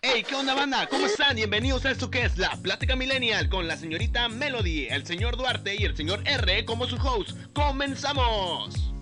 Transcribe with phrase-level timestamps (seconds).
[0.00, 0.86] Hey, ¿qué onda banda?
[0.86, 1.36] ¿Cómo están?
[1.36, 5.74] Bienvenidos a esto que es la Plática Millennial con la señorita Melody, el señor Duarte
[5.76, 7.36] y el señor R como su host.
[7.52, 8.95] ¡Comenzamos!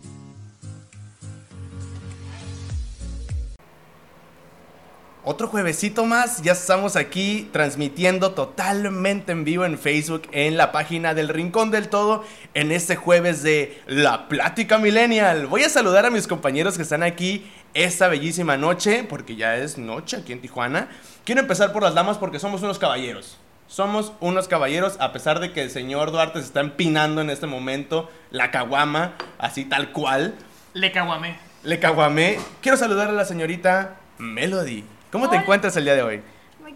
[5.26, 11.14] Otro juevesito más, ya estamos aquí transmitiendo totalmente en vivo en Facebook en la página
[11.14, 15.46] del Rincón del Todo en este jueves de La Plática Millennial.
[15.46, 19.78] Voy a saludar a mis compañeros que están aquí esta bellísima noche, porque ya es
[19.78, 20.90] noche aquí en Tijuana.
[21.24, 23.38] Quiero empezar por las damas porque somos unos caballeros.
[23.66, 27.46] Somos unos caballeros, a pesar de que el señor Duarte se está empinando en este
[27.46, 30.34] momento la caguama, así tal cual.
[30.74, 31.38] Le caguamé.
[31.62, 32.38] Le caguamé.
[32.60, 34.84] Quiero saludar a la señorita Melody.
[35.14, 35.42] ¿Cómo te Hola.
[35.42, 36.22] encuentras el día de hoy?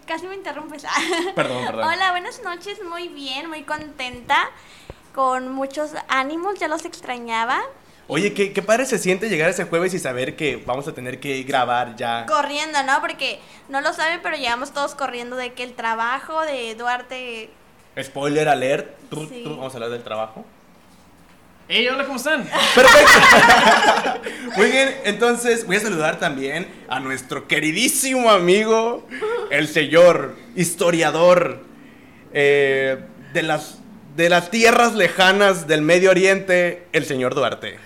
[0.07, 0.85] Casi me interrumpes.
[1.35, 1.83] Perdón, perdón.
[1.89, 2.79] Hola, buenas noches.
[2.89, 4.49] Muy bien, muy contenta.
[5.13, 7.61] Con muchos ánimos, ya los extrañaba.
[8.07, 11.19] Oye, ¿qué, qué padre se siente llegar ese jueves y saber que vamos a tener
[11.19, 12.25] que grabar ya.
[12.27, 13.01] Corriendo, ¿no?
[13.01, 17.49] Porque no lo saben, pero llegamos todos corriendo de que el trabajo de Duarte.
[18.01, 18.97] Spoiler alert.
[19.09, 19.41] Tru, Sí.
[19.43, 20.45] tru, vamos a hablar del trabajo.
[21.71, 22.49] Hey, hola, ¿cómo están?
[22.73, 24.21] Perfecto.
[24.57, 29.07] Muy bien, entonces voy a saludar también a nuestro queridísimo amigo,
[29.51, 31.63] el señor historiador
[32.33, 32.97] eh,
[33.33, 33.77] de, las,
[34.15, 37.77] de las tierras lejanas del Medio Oriente, el señor Duarte.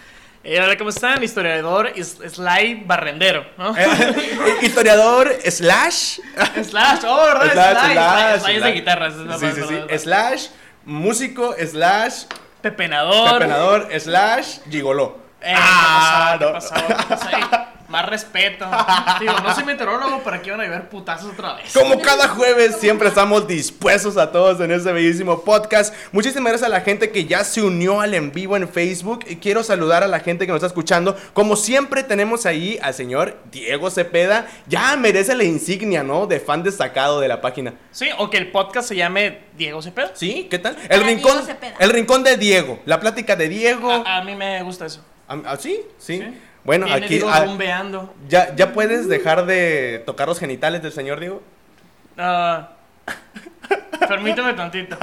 [0.45, 1.21] Hola, ¿cómo están?
[1.21, 3.75] Historiador, is- Sly Barrendero, ¿no?
[3.77, 3.85] Eh,
[4.61, 6.19] historiador slash
[6.63, 7.71] Slash, oh, ¿verdad?
[7.91, 9.13] Slash, slash, es de guitarras.
[9.41, 9.97] Sí, sí, sí.
[9.99, 10.47] Slash,
[10.85, 12.23] músico, slash,
[12.63, 13.39] Pepenador.
[13.39, 15.22] pepenador, slash, gigoló.
[15.43, 17.63] Eh, Ah, ¿qué no.
[17.93, 18.65] Más respeto.
[19.19, 21.71] Digo, no soy meteorólogo, pero aquí van a ver putazos otra vez.
[21.73, 25.93] Como cada jueves, siempre estamos dispuestos a todos en este bellísimo podcast.
[26.11, 29.25] Muchísimas gracias a la gente que ya se unió al en vivo en Facebook.
[29.27, 31.15] Y quiero saludar a la gente que nos está escuchando.
[31.33, 34.47] Como siempre, tenemos ahí al señor Diego Cepeda.
[34.65, 36.25] Ya merece la insignia, ¿no?
[36.25, 37.75] De fan destacado de la página.
[37.91, 40.09] Sí, o que el podcast se llame Diego Cepeda.
[40.15, 40.47] ¿Sí?
[40.49, 40.75] ¿Qué tal?
[40.81, 41.75] El Para rincón, Diego Cepeda.
[41.77, 42.79] el rincón de Diego.
[42.85, 43.91] La plática de Diego.
[43.91, 45.01] A, a mí me gusta eso.
[45.33, 45.81] Ah, ah, ¿Sí?
[45.97, 46.19] Sí.
[46.19, 46.33] Sí.
[46.63, 47.19] Bueno, Viene aquí.
[47.27, 48.13] Ah, rumbeando.
[48.29, 51.41] ¿ya, ¿Ya puedes dejar de tocar los genitales del señor Diego?
[52.17, 52.69] Ah,
[54.07, 54.95] permíteme tantito.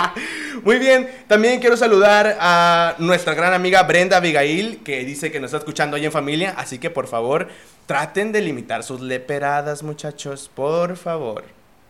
[0.64, 5.48] Muy bien, también quiero saludar a nuestra gran amiga Brenda Abigail, que dice que nos
[5.48, 7.48] está escuchando hoy en familia, así que por favor,
[7.86, 11.44] traten de limitar sus leperadas, muchachos, por favor.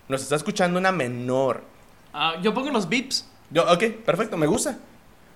[0.09, 1.63] Nos está escuchando una menor.
[2.43, 2.89] Yo pongo los.
[3.51, 4.77] Yo, ok, perfecto, me gusta.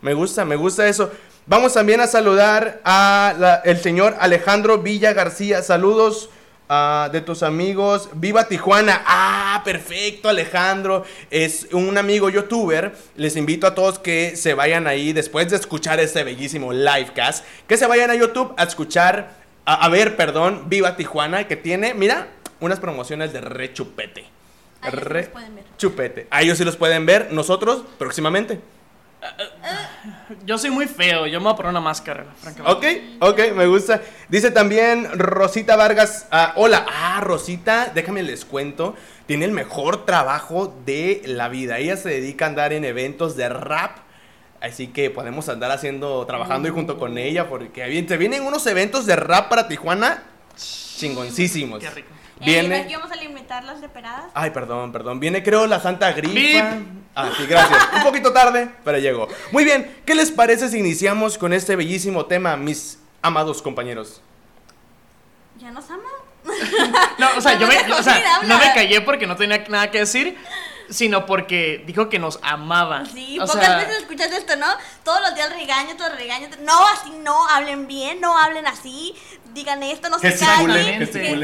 [0.01, 1.11] Me gusta, me gusta eso.
[1.47, 5.63] Vamos también a saludar a la- el señor Alejandro Villa García.
[5.63, 6.29] Saludos
[6.69, 8.11] ah, de tus amigos.
[8.15, 9.03] Viva Tijuana.
[9.07, 11.05] Ah, perfecto, Alejandro.
[11.31, 12.95] Es un amigo youtuber.
[13.17, 17.45] Les invito a todos que se vayan ahí después de escuchar este bellísimo livecast.
[17.67, 19.31] Que se vayan a YouTube a escuchar,
[19.65, 22.29] a, a ver, perdón, Viva Tijuana, que tiene, mira,
[22.61, 24.27] unas promociones de re chupete.
[24.83, 25.65] Ahí sí Re los pueden ver.
[25.79, 26.27] chupete.
[26.31, 27.33] A ellos sí los pueden ver.
[27.33, 28.61] Nosotros próximamente.
[30.45, 33.11] Yo soy muy feo, yo me voy a poner una máscara, francamente.
[33.21, 34.01] Ok, ok, me gusta.
[34.29, 36.27] Dice también Rosita Vargas.
[36.31, 38.95] ah, hola, ah, Rosita, déjame les cuento.
[39.27, 41.79] Tiene el mejor trabajo de la vida.
[41.79, 43.99] Ella se dedica a andar en eventos de rap.
[44.61, 47.49] Así que podemos andar haciendo, trabajando y junto con ella.
[47.49, 50.23] Porque se vienen unos eventos de rap para Tijuana
[50.99, 51.81] chingoncísimos.
[51.81, 52.09] Qué rico.
[52.45, 52.77] Viene.
[52.77, 54.31] Aquí vamos a limitar las leperadas.
[54.35, 55.21] Ay, perdón, perdón.
[55.21, 56.35] Viene, creo, la Santa Gripa.
[56.35, 56.87] Bip.
[57.21, 57.89] Ah, sí, gracias.
[57.97, 59.27] Un poquito tarde, pero llegó.
[59.51, 64.21] Muy bien, ¿qué les parece si iniciamos con este bellísimo tema, mis amados compañeros?
[65.61, 66.05] ¿Ya nos ama?
[67.19, 68.49] No, o sea, No yo me me, dejó o sea, ir, habla.
[68.49, 70.37] no me callé porque no tenía nada que decir,
[70.91, 73.05] sino porque dijo que nos amaba.
[73.07, 74.67] Sí, o pocas sea, veces escuchas esto, ¿no?
[75.05, 76.49] Todos los días regaño, todos regaño.
[76.63, 79.15] No, así no, hablen bien, no hablen así,
[79.53, 81.01] digan esto, no se callen,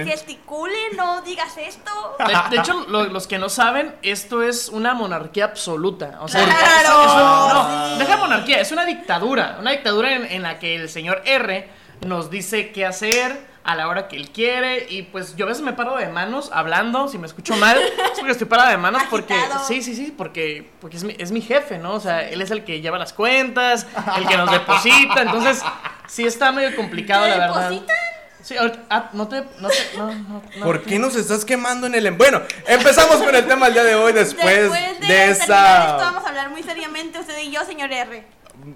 [0.06, 0.96] gesticulen.
[0.96, 2.16] no digas esto.
[2.18, 6.18] De, de hecho, lo- los que no saben, esto es una monarquía absoluta.
[6.20, 7.00] O sea, ¡Claro!
[7.02, 7.98] es- es un- no, Sí.
[7.98, 9.56] deja monarquía, es una dictadura.
[9.60, 11.68] Una dictadura en, en la que el señor R
[12.06, 14.86] nos dice qué hacer a la hora que él quiere.
[14.90, 17.92] Y pues yo a veces me paro de manos hablando, si me escucho mal, es
[18.18, 19.34] porque estoy parada de manos porque.
[19.66, 21.94] Sí, sí, sí, porque, porque es, mi, es mi jefe, ¿no?
[21.94, 23.86] O sea, él es el que lleva las cuentas,
[24.16, 25.22] el que nos deposita.
[25.22, 25.62] Entonces,
[26.06, 27.70] sí está medio complicado, ¿Te la verdad.
[27.70, 27.96] depositan?
[28.42, 29.36] Sí, ahorita- ah, no te.
[29.58, 30.64] No te no, no, no.
[30.64, 32.06] ¿Por qué nos estás quemando en el...
[32.06, 35.28] em- Bueno, empezamos con el tema el día de hoy después, Después de de, terminar
[35.30, 35.96] esto, esa...
[35.96, 38.22] vamos a hablar muy seriamente, usted y yo, señor R.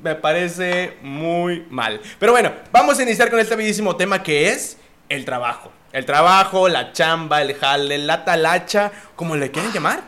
[0.02, 2.00] Me parece muy mal.
[2.18, 4.78] Pero bueno, vamos a iniciar con este bellísimo tema que es
[5.08, 5.72] el trabajo.
[5.92, 10.02] El trabajo, la chamba, el jale, la talacha, como le quieren llamar.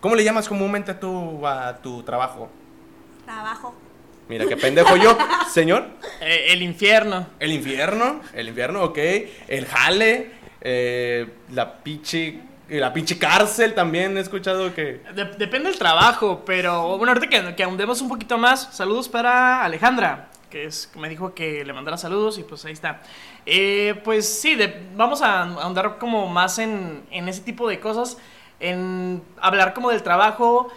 [0.00, 2.50] ¿Cómo le llamas comúnmente tú a tu trabajo?
[3.24, 3.74] Trabajo.
[4.28, 5.16] Mira, qué pendejo yo.
[5.52, 5.86] Señor,
[6.20, 7.26] Eh, el infierno.
[7.38, 8.98] el infierno, el infierno, ok.
[9.48, 10.30] El jale,
[10.60, 15.02] eh, la pinche, la pinche cárcel también he escuchado que...
[15.14, 19.62] De- depende del trabajo, pero bueno, ahorita que, que ahondemos un poquito más, saludos para
[19.64, 23.00] Alejandra, que es que me dijo que le mandara saludos y pues ahí está.
[23.46, 28.18] Eh, pues sí, de- vamos a ahondar como más en, en ese tipo de cosas,
[28.60, 30.68] en hablar como del trabajo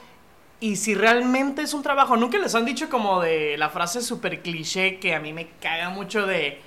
[0.59, 2.17] y si realmente es un trabajo.
[2.17, 5.89] Nunca les han dicho como de la frase súper cliché que a mí me caga
[5.89, 6.61] mucho de...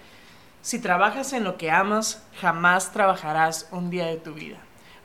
[0.61, 4.59] Si trabajas en lo que amas, jamás trabajarás un día de tu vida.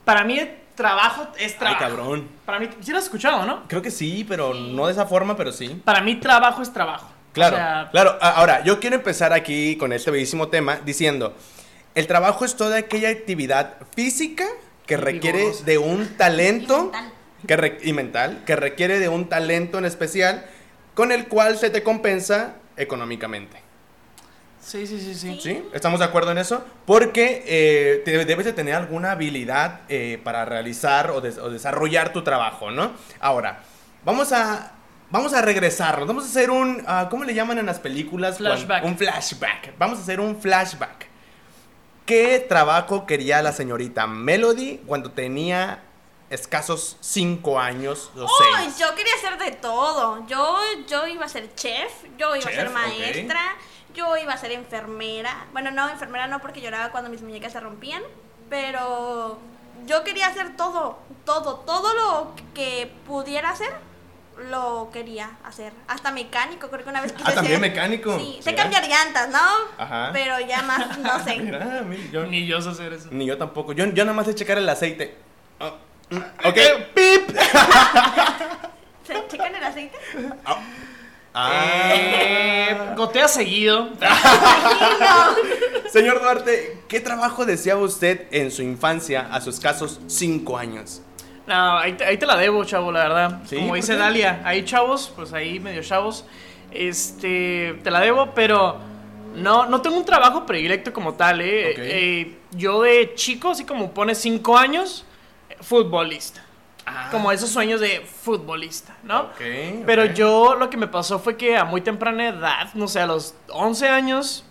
[0.04, 0.38] Para mí
[0.74, 1.80] trabajo es Ay, trabajo.
[1.80, 2.28] cabrón.
[2.44, 3.62] Para mí, sí lo has escuchado, ¿no?
[3.68, 5.80] Creo que sí, pero no de esa forma, pero sí.
[5.84, 7.08] Para mí trabajo es trabajo.
[7.34, 8.16] Claro, O sea, claro.
[8.22, 11.34] Ahora, yo quiero empezar aquí con este bellísimo tema diciendo,
[11.94, 14.44] el trabajo es toda aquella actividad física
[14.86, 15.64] que requiere vigorosa.
[15.64, 17.12] de un talento Y mental.
[17.46, 20.46] que re- y mental, que requiere de un talento en especial
[20.94, 23.58] con el cual se te compensa económicamente.
[24.60, 25.38] Sí, sí, sí, sí.
[25.42, 25.62] ¿Sí?
[25.74, 26.64] ¿Estamos de acuerdo en eso?
[26.86, 32.12] Porque eh, te- debes de tener alguna habilidad eh, para realizar o, des- o desarrollar
[32.12, 32.92] tu trabajo, ¿no?
[33.20, 33.60] Ahora,
[34.04, 34.72] vamos a,
[35.14, 36.08] vamos a regresarnos.
[36.08, 38.38] Vamos a hacer un, ah, ¿cómo le llaman en las películas?
[38.38, 38.84] Flashback.
[38.84, 39.78] Un flashback.
[39.78, 41.06] Vamos a hacer un flashback.
[42.04, 45.84] ¿Qué trabajo quería la señorita Melody cuando tenía
[46.30, 48.26] escasos 5 años o
[48.56, 48.78] Ay, 6?
[48.80, 50.26] yo quería hacer de todo.
[50.26, 50.58] Yo,
[50.88, 53.40] yo iba a ser chef, yo iba a ser maestra,
[53.94, 55.46] yo iba a ser enfermera.
[55.52, 58.02] Bueno, no, enfermera no porque lloraba cuando mis muñecas se rompían,
[58.50, 59.38] pero
[59.86, 63.72] yo quería hacer todo, todo, todo lo que pudiera hacer,
[64.50, 65.72] lo quería hacer.
[65.88, 68.18] Hasta mecánico, creo que una vez quise Ah, también mecánico.
[68.18, 69.38] Sí, sé cambiar llantas, ¿no?
[69.78, 70.10] Ajá.
[70.12, 71.36] Pero ya más, no sé.
[71.36, 73.08] Mira, mira, yo- Ni yo sé hacer eso.
[73.10, 73.72] Ni yo tampoco.
[73.72, 75.16] Yo, yo nada más sé checar el aceite.
[75.60, 75.74] Ah,
[76.10, 76.16] mm,
[76.48, 76.58] ok,
[76.94, 77.36] pip.
[79.06, 79.96] ¿Se checan el aceite?
[80.44, 80.56] Ah.
[81.92, 83.90] Eh, gotea seguido.
[85.90, 91.02] Señor Duarte, ¿qué trabajo deseaba usted en su infancia a sus escasos 5 años?
[91.46, 93.40] No, ahí te, ahí te la debo, chavo, la verdad.
[93.46, 93.96] Sí, Como ¿por dice?
[93.96, 96.24] Dalia, ahí chavos, pues ahí medio chavos.
[96.70, 98.78] Este, te la debo, pero
[99.34, 101.74] no, no tengo un trabajo predilecto como tal, ¿eh?
[101.76, 105.04] Eh, yo de chico, así como pone 5 años,
[105.60, 106.42] futbolista.
[107.10, 109.14] Como esos sueños de futbolista, ¿no?
[109.14, 109.30] Ah.
[109.34, 113.00] Ok, Pero yo lo que me pasó fue que a muy temprana edad, no sé,
[113.00, 114.44] a los 11 años,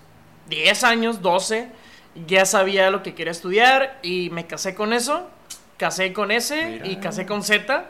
[0.50, 1.70] 10 años, 12,
[2.28, 5.28] ya sabía lo que quería estudiar y me casé con eso.
[5.78, 6.88] Casé con ese Mira.
[6.88, 7.90] y casé con Z.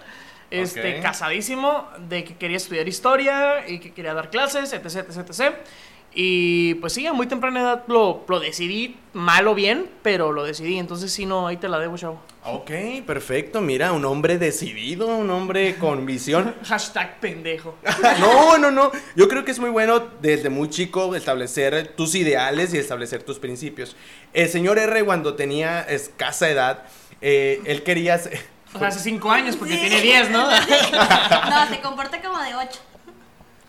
[0.52, 5.56] Este, casadísimo de que quería estudiar historia y que quería dar clases, etc, etc, etc.
[6.16, 10.44] Y pues sí, a muy temprana edad lo, lo decidí, mal o bien, pero lo
[10.44, 10.78] decidí.
[10.78, 12.22] Entonces sí, no, ahí te la debo, chavo.
[12.46, 12.70] Ok,
[13.08, 13.62] perfecto.
[13.62, 16.54] Mira, un hombre decidido, un hombre con visión.
[16.66, 17.76] Hashtag pendejo.
[18.20, 18.92] No, no, no.
[19.16, 23.40] Yo creo que es muy bueno desde muy chico establecer tus ideales y establecer tus
[23.40, 23.96] principios.
[24.34, 26.84] El señor R, cuando tenía escasa edad,
[27.24, 28.18] eh, él quería...
[28.20, 28.40] ser-
[28.76, 29.80] O sea, hace 5 años, porque Sí.
[29.80, 30.48] tiene 10, ¿no?
[31.50, 32.80] No, se comporta como de 8.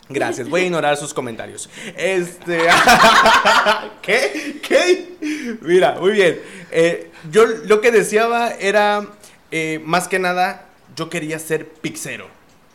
[0.08, 1.70] Gracias, voy a ignorar sus comentarios.
[1.96, 2.58] Este.
[4.02, 4.60] ¿Qué?
[4.66, 5.56] ¿Qué?
[5.62, 6.40] Mira, muy bien.
[6.70, 9.06] Eh, yo lo que deseaba era,
[9.50, 10.66] eh, más que nada,
[10.96, 12.28] yo quería ser pizzero.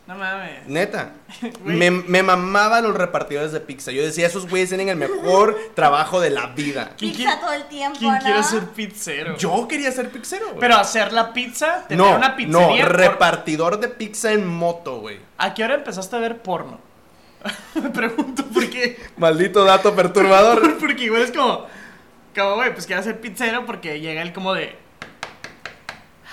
[0.09, 0.65] No mames.
[0.65, 1.11] Neta.
[1.63, 3.91] Me, me mamaban los repartidores de pizza.
[3.91, 6.93] Yo decía, esos güeyes tienen el mejor trabajo de la vida.
[6.97, 8.19] ¿Quién Pizza quiere- todo el tiempo, ¿Quién ¿no?
[8.19, 9.37] quiere ser pizzero?
[9.37, 10.47] Yo quería ser pizzero.
[10.47, 10.59] güey.
[10.59, 12.85] Pero hacer la pizza, tener no, una no, pizzería.
[12.87, 15.19] por- repartidor de pizza en moto, güey.
[15.37, 16.79] ¿A qué hora empezaste a ver porno?
[17.75, 18.97] Me pregunto por qué.
[19.15, 20.79] Maldito dato perturbador.
[20.79, 21.67] Porque igual es como.
[22.35, 24.75] Como, güey, pues quiero ser pizzero porque llega él como de.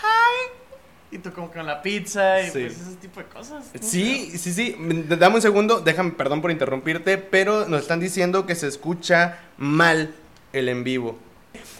[0.02, 0.55] Hi.
[1.10, 2.50] Y tú como con la pizza y Sí.
[2.52, 3.64] pues ese tipo de cosas.
[3.72, 3.80] ¿no?
[3.82, 4.76] Sí, sí, sí.
[5.08, 10.12] Dame un segundo, déjame, perdón por interrumpirte, pero nos están diciendo que se escucha mal
[10.52, 11.16] el en vivo.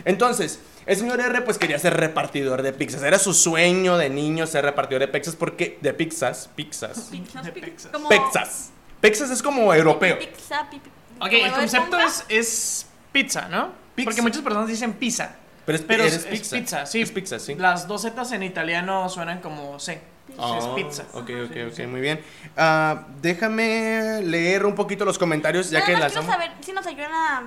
[0.05, 3.03] Entonces, el señor R pues quería ser repartidor de pizzas.
[3.03, 7.91] Era su sueño de niño ser repartidor de pizzas porque de pizzas, pizzas, Pizzas, pizzas.
[7.93, 8.71] como- pizzas.
[9.01, 10.19] Pizzas es como europeo.
[10.19, 13.73] Pizza, pi- pi- Ok, el concepto es, es pizza, ¿no?
[13.95, 14.07] Pizza.
[14.11, 15.35] Porque muchas personas dicen pizza.
[15.67, 16.57] Pero es, Pero es, es pizza.
[16.57, 16.87] pizza.
[16.87, 17.03] sí.
[17.03, 17.55] Es pizza, sí.
[17.57, 20.01] Las dos zetas en italiano suenan como C.
[20.39, 21.05] Ah, es pizza.
[21.13, 22.21] Ok, ok, ok, muy bien.
[22.57, 26.87] Ah, déjame leer un poquito los comentarios ya Nada que las quiero saber si nos
[26.87, 27.43] ayudan a...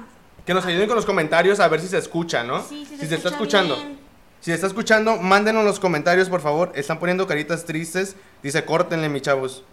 [0.46, 2.62] Que nos ayuden con los comentarios a ver si se escucha, ¿no?
[2.64, 3.76] Sí, sí si se está escucha escuchando.
[3.78, 4.00] bien.
[4.42, 6.72] Si se está escuchando, mándenos los comentarios, por favor.
[6.76, 8.16] Están poniendo caritas tristes.
[8.42, 9.64] Dice, córtenle, mi chavos.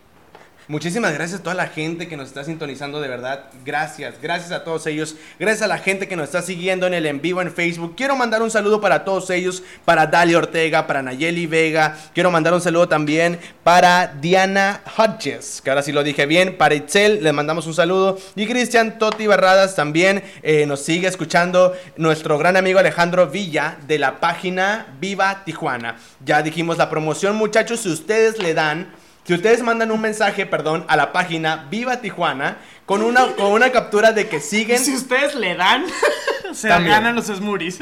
[0.68, 3.44] Muchísimas gracias a toda la gente que nos está sintonizando, de verdad.
[3.64, 5.14] Gracias, gracias a todos ellos.
[5.38, 7.94] Gracias a la gente que nos está siguiendo en el en vivo en Facebook.
[7.96, 11.96] Quiero mandar un saludo para todos ellos, para Dalia Ortega, para Nayeli Vega.
[12.14, 16.56] Quiero mandar un saludo también para Diana Hodges, que ahora sí lo dije bien.
[16.56, 18.18] Para Itzel, les mandamos un saludo.
[18.34, 21.74] Y Cristian Toti Barradas también eh, nos sigue escuchando.
[21.96, 25.96] Nuestro gran amigo Alejandro Villa de la página Viva Tijuana.
[26.24, 27.78] Ya dijimos la promoción, muchachos.
[27.78, 32.58] Si ustedes le dan si ustedes mandan un mensaje, perdón, a la página Viva Tijuana
[32.84, 34.78] con una, con una captura de que siguen.
[34.78, 35.84] Si ustedes le dan,
[36.54, 36.94] se También.
[36.94, 37.80] ganan los smoothies.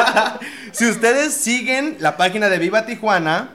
[0.72, 3.50] si ustedes siguen la página de Viva Tijuana.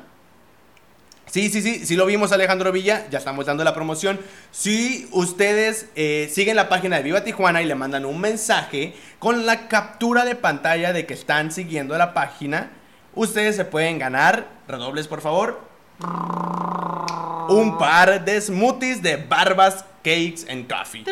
[1.25, 4.19] Sí, sí, sí, sí lo vimos Alejandro Villa, ya estamos dando la promoción.
[4.51, 9.45] Si ustedes eh, siguen la página de Viva Tijuana y le mandan un mensaje con
[9.45, 12.69] la captura de pantalla de que están siguiendo la página,
[13.15, 15.72] ustedes se pueden ganar, redobles por favor,
[17.49, 21.03] un par de smoothies de Barbas Cakes and Coffee.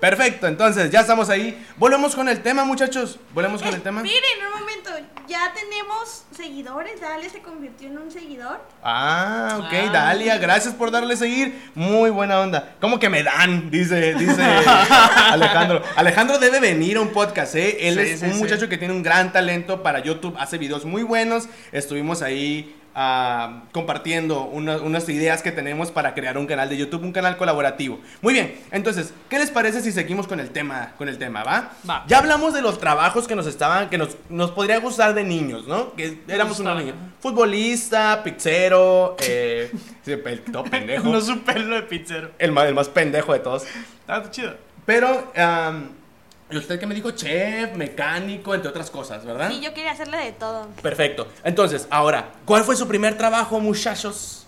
[0.00, 1.64] Perfecto, entonces ya estamos ahí.
[1.76, 3.18] Volvemos con el tema, muchachos.
[3.32, 4.02] Volvemos con el tema.
[4.02, 4.20] Miren,
[4.52, 4.90] un momento,
[5.26, 8.60] ya tenemos seguidores, Dale se convirtió en un seguidor.
[8.82, 9.90] Ah, ok.
[9.92, 11.70] Dalia, gracias por darle seguir.
[11.74, 12.74] Muy buena onda.
[12.78, 13.70] ¿Cómo que me dan?
[13.70, 14.42] Dice, dice
[15.30, 15.82] Alejandro.
[15.96, 17.88] Alejandro debe venir a un podcast, ¿eh?
[17.88, 18.38] Él Sí, es sí, un sí.
[18.38, 21.48] muchacho que tiene un gran talento para YouTube, hace videos muy buenos.
[21.72, 22.76] Estuvimos ahí
[23.72, 28.00] compartiendo una- unas ideas que tenemos para crear un canal de YouTube, un canal colaborativo.
[28.22, 31.72] Muy bien, entonces, ¿qué les parece si seguimos con el tema, con el tema, va?
[31.88, 32.04] Va.
[32.06, 35.66] Ya hablamos de los trabajos que nos estaban, que nos, nos podría gustar de niños,
[35.66, 35.92] ¿no?
[35.94, 36.94] Que éramos unos niños.
[37.20, 39.70] Futbolista, pizzero, eh,
[40.06, 40.20] el
[40.70, 41.08] pendejo.
[41.12, 42.30] no su pelo de pizzero.
[42.38, 43.64] el, más, el más pendejo de todos.
[44.00, 44.54] Está chido.
[44.86, 45.88] Pero, am,
[46.50, 47.10] ¿y usted que me dijo?
[47.12, 49.50] Chef, mecánico, entre otras cosas, ¿verdad?
[49.50, 50.68] Sí, yo quería hacerle de todo.
[50.82, 51.28] Perfecto.
[51.44, 54.42] Entonces, ahora, ¿cuál fue su primer trabajo, muchachos?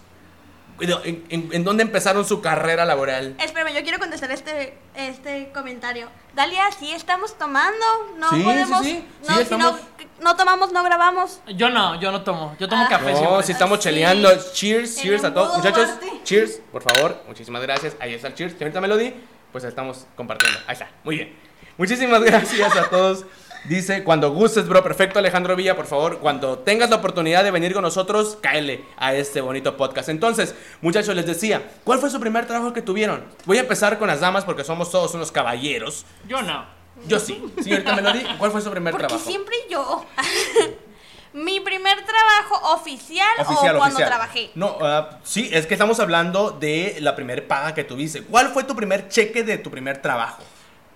[0.80, 3.34] ¿En, en, en dónde empezaron su carrera laboral?
[3.40, 6.08] Espérame, yo quiero contestar este, este comentario.
[6.36, 7.84] Dalia, sí estamos tomando,
[8.16, 9.78] no Sí, sí, podemos, sí, sí, no, si estamos- no,
[10.22, 11.40] no tomamos, no grabamos.
[11.48, 12.54] Yo no, yo no tomo.
[12.60, 12.88] Yo tomo Ah.
[12.88, 13.42] café No, siempre.
[13.42, 13.82] si estamos Sí.
[13.88, 14.30] cheleando.
[14.52, 15.56] Cheers, cheers a todos.
[15.56, 15.88] Muchachos,
[16.22, 17.24] cheers, por favor.
[17.26, 17.96] Muchísimas gracias.
[17.98, 18.52] Ahí está el cheers.
[18.52, 19.14] Señorita Melody,
[19.50, 20.60] pues estamos compartiendo.
[20.68, 20.88] Ahí está.
[21.02, 21.47] Muy bien.
[21.78, 23.24] Muchísimas gracias a todos.
[23.64, 27.72] Dice, cuando gustes, bro, perfecto, Alejandro Villa, por favor, cuando tengas la oportunidad de venir
[27.74, 30.08] con nosotros, cáele a este bonito podcast.
[30.08, 33.24] Entonces, muchachos, les decía, ¿cuál fue su primer trabajo que tuvieron?
[33.46, 36.06] Voy a empezar con las damas porque somos todos unos caballeros.
[36.26, 36.64] Yo no.
[37.06, 37.44] Yo sí.
[37.62, 39.28] Señorita Melody, ¿cuál fue su primer Porque trabajo?
[39.28, 40.04] siempre yo.
[41.34, 44.08] Mi primer trabajo oficial, Oficial, o cuando oficial.
[44.08, 44.50] trabajé.
[44.54, 48.22] No, ah, sí, es que estamos hablando de la primer paga que tuviste.
[48.22, 50.42] ¿Cuál fue tu primer cheque de tu primer trabajo?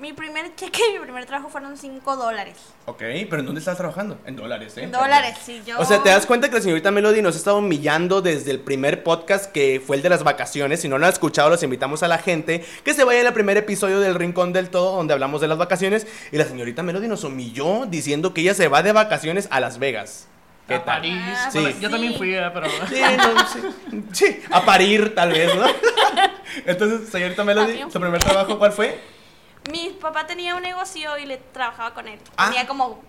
[0.03, 2.57] Mi primer cheque, mi primer trabajo fueron 5 dólares.
[2.87, 2.99] Ok,
[3.31, 4.19] pero ¿en dónde estás trabajando?
[4.27, 4.89] En dólares, ¿eh?
[4.89, 5.79] Dólares, sí, yo.
[5.79, 8.59] O sea, ¿te das cuenta que la señorita Melody nos ha estado humillando desde el
[8.59, 10.81] primer podcast que fue el de las vacaciones?
[10.81, 13.57] Si no lo han escuchado, los invitamos a la gente que se vaya al primer
[13.57, 16.05] episodio del Rincón del Todo, donde hablamos de las vacaciones.
[16.33, 19.79] Y la señorita Melody nos humilló diciendo que ella se va de vacaciones a Las
[19.79, 20.27] Vegas.
[20.67, 21.03] ¿Qué a tal?
[21.03, 21.15] París.
[21.17, 21.77] Ah, Bueno, sí.
[21.81, 22.67] Yo también fui, eh, pero.
[22.89, 24.05] Sí, no, sí.
[24.11, 25.65] Sí, a parir tal vez, ¿no?
[26.67, 29.12] Entonces, señorita Melody, ¿su primer trabajo cuál fue?
[29.71, 32.19] Mi papá tenía un negocio y le trabajaba con él.
[32.37, 32.47] Ah.
[32.47, 33.01] Tenía como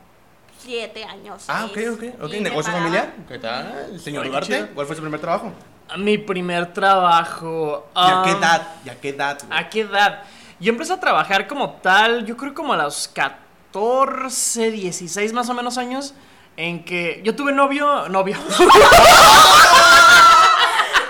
[0.59, 1.45] 7 años.
[1.47, 2.33] Ah, ok, ok, ok.
[2.33, 3.13] y me ¿Negocio familiar?
[3.27, 3.99] ¿Qué tal?
[3.99, 4.67] Señor Duarte.
[4.73, 5.51] ¿cuál fue su primer trabajo?
[5.97, 7.87] Mi primer trabajo.
[7.95, 8.67] ¿Y a qué um, edad?
[8.85, 9.39] ¿Y a qué edad?
[9.45, 9.59] güey?
[9.59, 10.23] ¿A qué edad?
[10.59, 15.53] Yo empecé a trabajar como tal, yo creo como a los 14, 16 más o
[15.53, 16.13] menos años,
[16.55, 18.37] en que yo tuve novio, novio.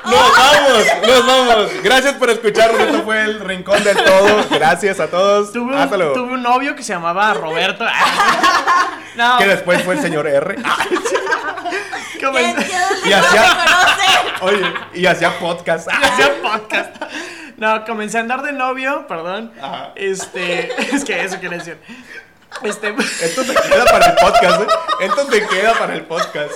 [0.05, 0.83] ¡Nos vamos!
[1.07, 1.71] ¡Nos vamos!
[1.83, 2.81] Gracias por escucharnos.
[2.81, 4.45] Esto fue el Rincón del Todo.
[4.51, 5.51] Gracias a todos.
[5.53, 6.13] tuve, Hasta un, luego.
[6.15, 7.85] tuve un novio que se llamaba Roberto.
[9.15, 10.55] no, Que después fue el señor R.
[12.21, 12.55] comencé- ¿Quién-
[13.03, 13.57] quién Y hacía-?
[14.41, 15.87] Oye, y hacía podcast.
[15.91, 16.95] hacía podcast.
[17.57, 19.53] No, comencé a andar de novio, perdón.
[19.61, 19.91] Ajá.
[19.95, 21.77] Este, es que eso quiere decir.
[22.61, 24.67] Este, Esto se queda para el podcast, ¿eh?
[25.01, 26.51] Esto se queda para el podcast.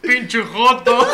[0.00, 1.06] pinche joto.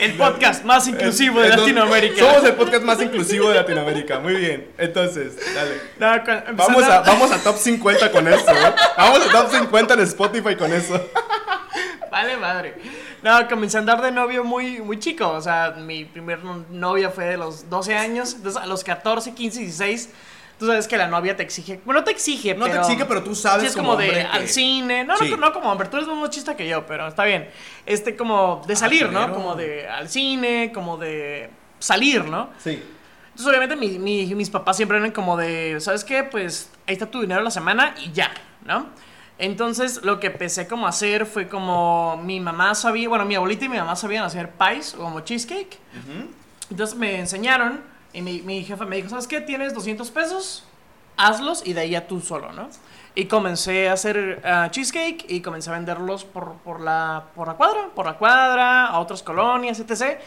[0.00, 2.20] El podcast más inclusivo de Entonces, Latinoamérica.
[2.20, 4.18] Somos el podcast más inclusivo de Latinoamérica.
[4.20, 4.68] Muy bien.
[4.78, 5.80] Entonces, dale.
[5.98, 8.74] No, Vamos a, vamos a top 50 con eso, ¿eh?
[8.96, 11.00] Vamos a top 50 en Spotify con eso.
[12.10, 12.74] Vale, madre.
[13.22, 15.28] No, comencé a andar de novio muy, muy chico.
[15.30, 18.34] O sea, mi primer no- novia fue de los 12 años.
[18.34, 20.10] Entonces, a los 14, 15, 16,
[20.58, 21.80] tú sabes que la novia te exige.
[21.84, 22.76] Bueno, no te exige, No pero.
[22.76, 25.04] te exige, pero tú sabes Sí, es como como, de que- al cine.
[25.04, 25.30] No, Sí.
[25.30, 25.88] no, no como hombre.
[25.88, 27.48] Tú eres más machista que yo, pero está bien.
[27.84, 29.32] Este, como de salir, ¿no?
[29.32, 32.50] Como de al cine, como de salir, ¿no?
[32.58, 32.82] Sí.
[33.28, 36.24] Entonces, obviamente, mi- mi- mis papás siempre eran como de, ¿sabes qué?
[36.24, 38.30] Pues ahí está tu dinero la semana y ya,
[38.64, 38.86] ¿no?
[39.38, 43.66] Entonces, lo que empecé como a hacer fue como mi mamá sabía, bueno, mi abuelita
[43.66, 45.78] y mi mamá sabían hacer pies o como cheesecake.
[46.70, 47.82] Entonces me enseñaron
[48.16, 49.40] y mi, mi jefa me dijo, ¿sabes qué?
[49.40, 50.64] Tienes 200 pesos,
[51.16, 52.68] hazlos y de ahí ya tú solo, ¿no?
[53.14, 57.54] Y comencé a hacer ah, cheesecake y comencé a venderlos por, por, la, por la
[57.54, 60.18] cuadra, por la cuadra, a otras colonias, etc.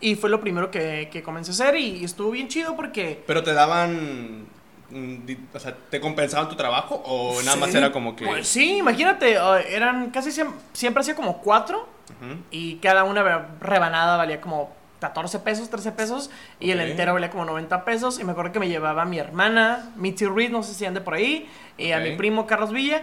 [0.00, 3.22] Y fue lo primero que, que comencé a hacer y, estuvo bien chido porque...
[3.26, 4.46] Pero te daban...
[4.90, 5.16] mm,
[5.54, 8.24] O sea, ¿te compensaban tu trabajo o nada más era como que...
[8.26, 9.36] Pues sí, imagínate,
[9.68, 11.86] eran casi siem- siempre hacía como cuatro
[12.20, 12.36] Ujú.
[12.50, 17.30] y cada una re- rebanada valía como 14 pesos, 13 pesos y el entero valía
[17.30, 20.62] como 90 pesos y me acuerdo que me llevaba a mi hermana, Mitzi Reed, no
[20.62, 22.02] sé si ande por ahí, y a Ok.
[22.02, 23.02] mi primo Carlos Villa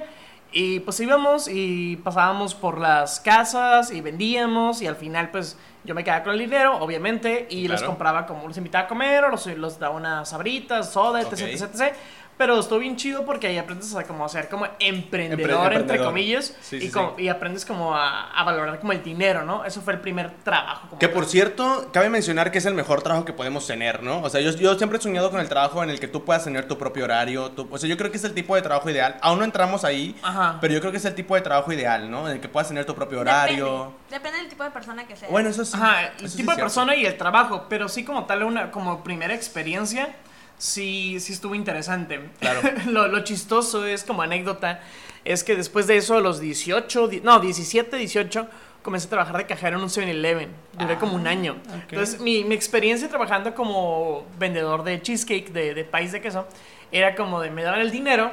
[0.51, 5.93] y pues íbamos y pasábamos por las casas y vendíamos y al final pues yo
[5.93, 7.91] me quedaba con el dinero, obviamente, y los Claro.
[7.91, 11.39] compraba como los invitaba a comer o los, los daba unas sabritas, soda, etc, Ok.
[11.41, 11.95] etc, etc.
[12.37, 15.99] Pero estuvo bien chido porque ahí aprendes a como a ser como emprendedor, Empre- entre
[15.99, 17.23] comillas, Sí, y, sí, como- sí.
[17.23, 19.63] y aprendes como a, a valorar como el dinero, ¿no?
[19.63, 20.87] Eso fue el primer trabajo.
[20.89, 24.21] como Que por cierto, cabe mencionar que es el mejor trabajo que podemos tener, ¿no?
[24.21, 26.43] O sea, yo, yo siempre he soñado con el trabajo en el que tú puedas
[26.43, 27.51] tener tu propio horario.
[27.51, 29.17] tu- o sea, yo creo que es el tipo de trabajo ideal.
[29.21, 30.57] Aún no entramos ahí, Ajá.
[30.59, 32.27] pero yo creo que es el tipo de trabajo ideal, ¿no?
[32.27, 33.93] En el que puedas tener tu propio horario.
[34.09, 35.29] Depende, depende del tipo de persona que sea.
[35.29, 35.71] Bueno, eso sí.
[35.75, 36.61] Ajá, el eso tipo de cierto.
[36.63, 40.09] persona y el trabajo, pero sí como tal, una como primera experiencia,
[40.57, 42.19] sí, sí estuvo interesante.
[42.39, 42.61] Claro.
[42.87, 44.81] lo, lo chistoso es como anécdota,
[45.23, 48.47] es que después de eso a los 18, di- no, 17, 18,
[48.83, 50.49] comencé a trabajar de cajero en un 7-Eleven.
[50.73, 51.57] Duré como un año.
[51.69, 51.93] Ah, ok.
[51.93, 56.47] Entonces, mi, mi experiencia trabajando como vendedor de cheesecake, de, de país de queso,
[56.91, 58.31] era como de me daban el dinero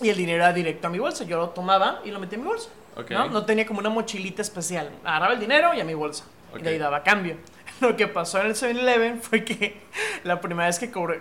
[0.00, 1.24] y el dinero era directo a mi bolsa.
[1.24, 2.70] Yo lo tomaba y lo metía en mi bolsa.
[3.10, 3.28] ¿no?
[3.28, 4.90] no tenía como una mochilita especial.
[5.04, 6.24] Agarraba el dinero y a mi bolsa.
[6.58, 7.36] Y de ahí daba cambio.
[7.80, 9.76] Lo que pasó en el 7-Eleven fue que
[10.24, 11.20] la primera vez que cobré,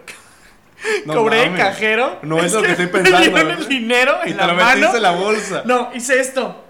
[1.06, 1.60] No cobré mames.
[1.66, 2.20] cajero.
[2.22, 3.20] No es lo que estoy me pensando.
[3.20, 4.76] dieron el dinero Y te la lo mano.
[4.76, 5.62] metiste en la bolsa.
[5.66, 6.62] No, hice esto.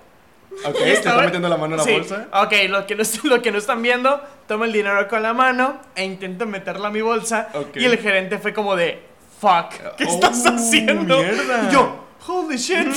[0.63, 1.91] Ok, te está metiendo la mano en la Sí.
[1.91, 2.27] bolsa.
[2.33, 5.81] Ok, lo que, no, lo que no están viendo, tomo el dinero con la mano
[5.95, 7.49] e intento meterlo a mi bolsa.
[7.53, 7.75] Ok.
[7.75, 9.01] Y el gerente fue como de,
[9.41, 11.17] fuck, ¿qué Oh, estás haciendo?
[11.17, 11.67] mierda.
[11.69, 12.87] Y yo, holy shit.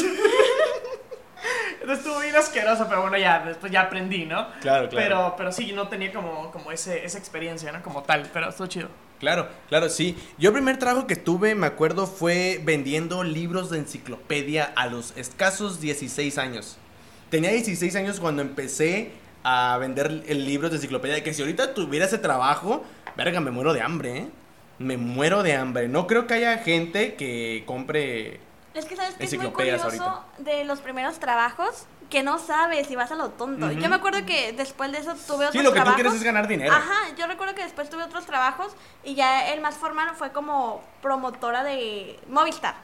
[1.81, 4.49] Entonces estuvo bien asqueroso, pero bueno, ya después ya aprendí, ¿no?
[4.61, 4.91] Claro, claro.
[4.91, 7.83] Pero, pero sí, no tenía como, como ese, esa experiencia, ¿no?
[7.83, 8.89] Como tal, pero estuvo chido.
[9.21, 10.17] Claro, claro, sí.
[10.39, 15.17] Yo el primer trabajo que tuve, me acuerdo, fue vendiendo libros de enciclopedia a los
[15.17, 16.77] escasos 16 años.
[17.31, 19.11] Tenía 16 años cuando empecé
[19.43, 21.23] a vender el libros de enciclopedia.
[21.25, 22.85] Que si ahorita tuviera ese trabajo,
[23.17, 24.29] verga, me muero de hambre, ¿eh?
[24.79, 25.89] Me muero de hambre.
[25.89, 28.41] No creo que haya gente que compre...
[28.79, 32.97] Es que sabes que es muy curioso de los primeros trabajos que no sabes si
[32.97, 33.71] vas a lo tonto.
[33.73, 35.95] Yo me acuerdo que después de eso tuve otros Sí, lo que tú trabajos.
[35.97, 36.73] quieres es ganar dinero.
[36.75, 38.73] Ajá, yo recuerdo que después tuve otros trabajos
[39.05, 42.77] y ya el más formal fue como promotora de Movistar.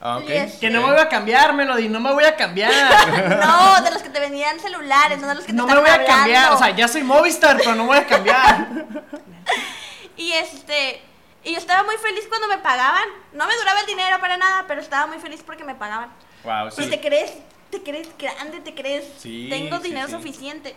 [0.00, 0.26] Ah, ok.
[0.26, 0.54] Yes.
[0.56, 2.70] Que no me voy a cambiar, Melody, no me voy a cambiar.
[3.46, 5.90] No, de los que te vendían celulares, no de los que No te me voy
[5.90, 6.52] a cambiar.
[6.52, 8.68] O sea, ya soy Movistar, pero no me voy a cambiar.
[10.16, 11.02] Y este.
[11.44, 13.04] Y yo estaba muy feliz cuando me pagaban.
[13.32, 16.10] No me duraba el dinero para nada, pero estaba muy feliz porque me pagaban.
[16.42, 16.90] Wow, Pues sí.
[16.90, 17.32] te crees,
[17.70, 19.04] te crees grande, te crees.
[19.18, 20.14] Sí, tengo sí, dinero sí.
[20.14, 20.74] suficiente.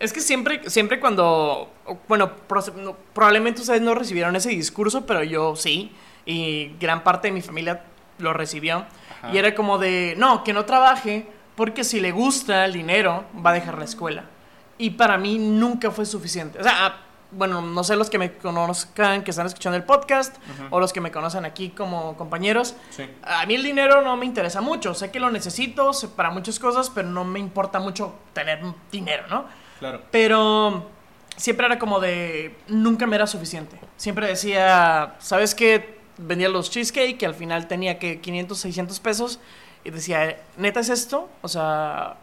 [0.00, 1.72] Es que siempre, siempre cuando,
[2.08, 5.92] bueno, pro- no, probablemente ustedes no recibieron ese discurso, pero yo sí,
[6.26, 7.84] y gran parte de mi familia
[8.18, 8.84] lo recibió.
[9.18, 9.30] Ajá.
[9.32, 13.50] Y era como de, no, que no trabaje, porque si le gusta el dinero, va
[13.50, 14.24] a dejar la escuela.
[14.76, 16.58] Y para mí nunca fue suficiente.
[16.58, 16.96] O sea,
[17.36, 20.36] bueno, no sé los que me conozcan, que están escuchando el podcast,
[20.70, 22.74] o los que me conocen aquí como compañeros.
[22.90, 23.04] Sí.
[23.22, 24.94] A mí el dinero no me interesa mucho.
[24.94, 29.46] Sé que lo necesito para muchas cosas, pero no me importa mucho tener dinero, ¿no?
[29.78, 30.02] Claro.
[30.10, 30.90] Pero
[31.36, 32.56] siempre era como de.
[32.68, 33.78] Nunca me era suficiente.
[33.96, 35.98] Siempre decía, ¿sabes qué?
[36.16, 39.40] Vendía los cheesecake y al final tenía que 500, 600 pesos.
[39.82, 41.28] Y decía, ¿neta es esto?
[41.42, 42.16] O sea,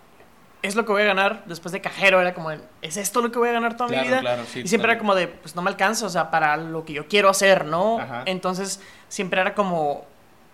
[0.61, 2.21] ¿es lo que voy a ganar después de cajero?
[2.21, 4.19] Era como, ¿es esto lo que voy a ganar toda Claro, mi vida?
[4.21, 6.85] claro, sí, y siempre era como de, pues no me alcanza, o sea, para lo
[6.85, 7.99] que yo quiero hacer, ¿no?
[7.99, 8.23] Ajá.
[8.25, 10.05] Entonces siempre era como,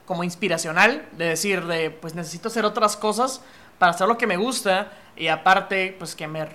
[0.06, 3.42] como inspiracional de decir, de, pues necesito hacer otras cosas
[3.80, 6.48] para hacer lo que me gusta y aparte, pues que me,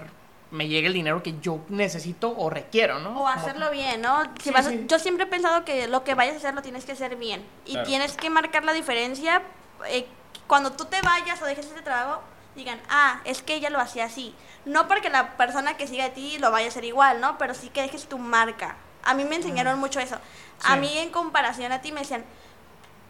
[0.51, 3.11] me llegue el dinero que yo necesito o requiero, ¿no?
[3.11, 4.23] O Como- hacerlo bien, ¿no?
[4.39, 4.85] Si Sí, vas a- sí.
[4.89, 7.45] Yo siempre he pensado que lo que vayas a hacer lo tienes que hacer bien.
[7.67, 7.87] Y Claro.
[7.87, 9.43] tienes que marcar la diferencia.
[9.89, 10.07] eh,
[10.47, 12.23] cuando tú te vayas o dejes ese trabajo,
[12.57, 14.35] digan, ah, es que ella lo hacía así.
[14.65, 17.39] No porque la persona que siga de ti lo vaya a hacer igual, ¿no?
[17.39, 18.77] Pero sí que dejes tu marca.
[19.03, 20.17] A mí me enseñaron mucho eso.
[20.65, 22.25] A mí en comparación a ti me decían,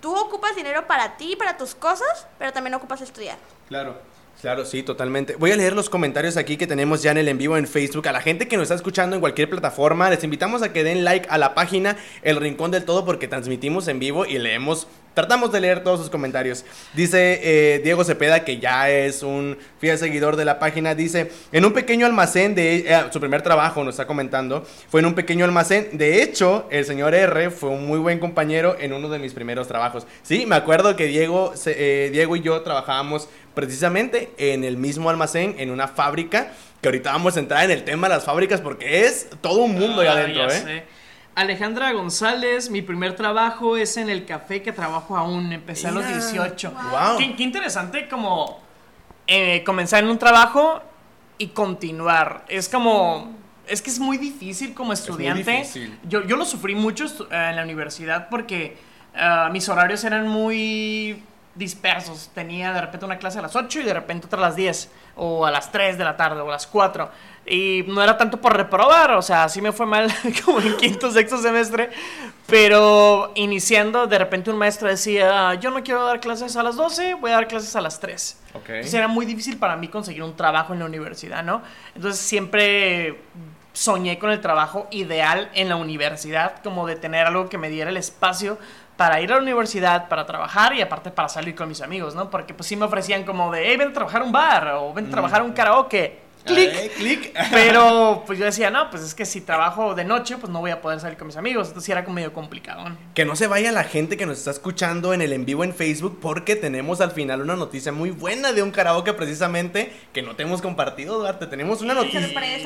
[0.00, 3.36] tú ocupas dinero para ti, para tus cosas, pero también ocupas estudiar.
[3.68, 4.12] Claro.
[4.40, 5.36] Claro, sí, totalmente.
[5.36, 8.08] Voy a leer los comentarios aquí que tenemos ya en el en vivo en Facebook.
[8.08, 11.04] A la gente que nos está escuchando en cualquier plataforma, les invitamos a que den
[11.04, 15.52] like a la página El Rincón del Todo porque transmitimos en vivo y leemos tratamos
[15.52, 16.64] de leer todos sus comentarios.
[16.94, 21.64] Dice eh, Diego Cepeda, que ya es un fiel seguidor de la página, dice, en
[21.64, 22.78] un pequeño almacén de...
[22.88, 25.88] eh, su primer trabajo, nos está comentando, fue en un pequeño almacén.
[25.92, 29.68] De hecho, el señor R fue un muy buen compañero en uno de mis primeros
[29.68, 30.06] trabajos.
[30.22, 35.54] Sí, me acuerdo que Diego, eh, Diego y yo trabajábamos precisamente en el mismo almacén,
[35.58, 39.06] en una fábrica, que ahorita vamos a entrar en el tema de las fábricas porque
[39.06, 40.60] es todo un mundo allá Ah, adentro, ya ¿eh?
[40.60, 41.01] sé.
[41.34, 45.52] Alejandra González, mi primer trabajo es en el café que trabajo aún.
[45.52, 46.18] Empecé a los Mira.
[46.18, 46.70] 18.
[46.70, 47.18] Wow.
[47.18, 48.60] Qué, qué interesante como
[49.26, 50.82] eh, comenzar en un trabajo
[51.38, 52.44] y continuar.
[52.48, 53.40] Es como...
[53.66, 55.50] Es que es muy difícil como estudiante.
[55.50, 55.98] difícil.
[56.02, 58.76] Yo, yo lo sufrí mucho eh, en la universidad porque
[59.14, 61.22] ah, mis horarios eran muy
[61.54, 62.30] dispersos.
[62.34, 64.90] Tenía de repente una clase a las 8 y de repente otra a las 10
[65.16, 67.10] o a las 3 de la tarde o a las 4.
[67.44, 70.12] Y no era tanto por reprobar, o sea, sí me fue mal
[70.44, 71.90] como en quinto, sexto semestre,
[72.46, 77.14] pero iniciando de repente un maestro decía, yo no quiero dar clases a las 12,
[77.14, 78.38] voy a dar clases a las 3.
[78.54, 78.68] Ok.
[78.68, 81.62] Entonces era muy difícil para mí conseguir un trabajo en la universidad, ¿no?
[81.94, 83.18] Entonces siempre
[83.72, 87.90] soñé con el trabajo ideal en la universidad, como de tener algo que me diera
[87.90, 88.58] el espacio
[88.96, 92.30] para ir a la universidad, para trabajar y aparte para salir con mis amigos, ¿no?
[92.30, 94.92] Porque pues sí me ofrecían como de, hey, ven a trabajar a un bar o
[94.92, 96.20] ven a trabajar a un karaoke.
[96.44, 96.94] Clic.
[96.94, 97.32] Clic.
[97.50, 100.70] Pero pues yo decía, no, pues es que si trabajo de noche, pues no voy
[100.70, 101.68] a poder salir con mis amigos.
[101.68, 102.88] Entonces sí era como medio complicado.
[102.88, 102.96] ¿no?
[103.14, 105.74] Que no se vaya la gente que nos está escuchando en el en vivo en
[105.74, 110.36] Facebook porque tenemos al final una noticia muy buena de un karaoke precisamente que no
[110.36, 111.46] te hemos compartido, Duarte.
[111.46, 112.20] Tenemos una noticia.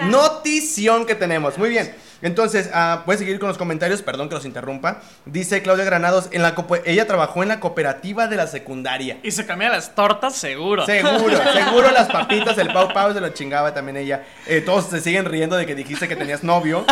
[0.04, 1.58] Notición que tenemos.
[1.58, 1.94] Muy bien.
[2.22, 5.02] Entonces, ah, puedes seguir con los comentarios, perdón que los interrumpa.
[5.26, 9.18] Dice Claudia Granados, en la ella trabajó en la cooperativa de la secundaria.
[9.22, 10.86] Y se cambian las tortas, seguro.
[10.86, 14.24] Seguro, seguro las papitas, el pau pau se lo chingaba también ella.
[14.46, 16.84] Eh, todos se siguen riendo de que dijiste que tenías novio.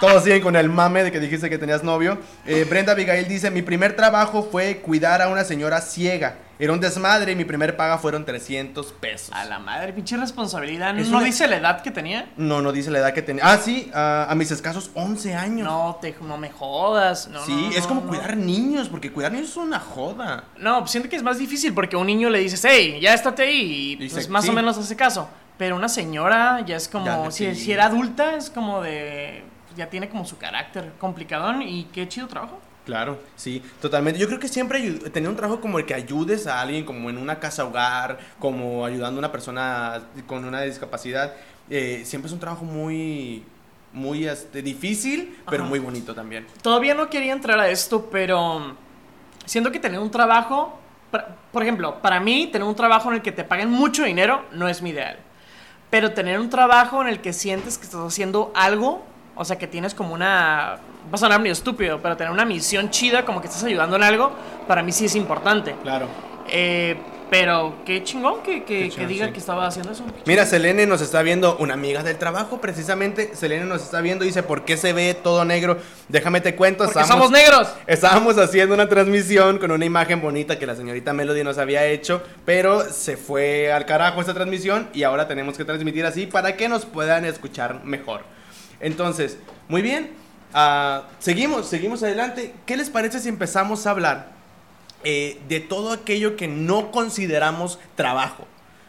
[0.00, 2.18] Todos siguen con el mame de que dijiste que tenías novio.
[2.46, 6.36] Eh, Brenda Abigail dice, mi primer trabajo fue cuidar a una señora ciega.
[6.60, 9.30] Era un desmadre y mi primer paga fueron 300 pesos.
[9.32, 10.96] A la madre, pinche responsabilidad.
[10.98, 12.30] Es ¿No una- dice la edad que tenía?
[12.36, 13.42] No, no dice la edad que tenía.
[13.44, 15.66] Ah, sí, a, a mis escasos 11 años.
[15.66, 17.28] No, te, no me jodas.
[17.28, 20.44] No, sí, no, es como cuidar niños, porque cuidar niños es una joda.
[20.58, 23.42] No, siento que es más difícil porque a un niño le dices, hey, ya estate
[23.42, 23.96] ahí.
[23.98, 24.50] Y pues más sí.
[24.50, 25.28] o menos hace caso.
[25.58, 29.42] Pero una señora ya es como, Ya, si, si era adulta, es como de.
[29.76, 32.60] Ya tiene como su carácter complicadón y qué chido trabajo.
[32.84, 34.18] Claro, sí, totalmente.
[34.18, 34.80] Yo creo que siempre
[35.12, 38.86] tener un trabajo como el que ayudes a alguien, como en una casa hogar, como
[38.86, 41.34] ayudando a una persona con una discapacidad,
[41.68, 43.44] eh, siempre es un trabajo muy,
[43.92, 45.68] muy este, difícil, pero Ajá.
[45.68, 46.46] muy bonito también.
[46.62, 48.74] Todavía no quería entrar a esto, pero
[49.44, 50.78] siento que tener un trabajo,
[51.52, 54.66] por ejemplo, para mí tener un trabajo en el que te paguen mucho dinero no
[54.66, 55.18] es mi ideal.
[55.90, 59.02] Pero tener un trabajo en el que sientes que estás haciendo algo,
[59.36, 60.78] o sea, que tienes como una...
[61.10, 64.02] Va a sonar medio estúpido, pero tener una misión chida, como que estás ayudando en
[64.02, 64.32] algo,
[64.66, 65.74] para mí sí es importante.
[65.82, 66.06] Claro.
[66.50, 66.96] Eh,
[67.30, 69.32] pero qué chingón que, que- Qué que diga sí.
[69.34, 70.02] que estaba haciendo eso.
[70.24, 73.34] Mira, Selene nos está viendo, una amiga del trabajo, precisamente.
[73.36, 75.76] Selene nos está viendo y dice, ¿por qué se ve todo negro?
[76.08, 76.84] Déjame te cuento.
[76.84, 77.68] Porque estamos- somos negros.
[77.86, 82.22] Estábamos haciendo una transmisión con una imagen bonita que la señorita Melody nos había hecho,
[82.46, 86.66] pero se fue al carajo esta transmisión y ahora tenemos que transmitir así para que
[86.70, 88.22] nos puedan escuchar mejor.
[88.80, 89.36] Entonces,
[89.68, 90.12] muy bien,
[90.54, 92.54] ah, seguimos, seguimos adelante.
[92.64, 94.37] ¿Qué les parece si empezamos a hablar
[95.04, 98.46] eh, de todo aquello que no consideramos trabajo?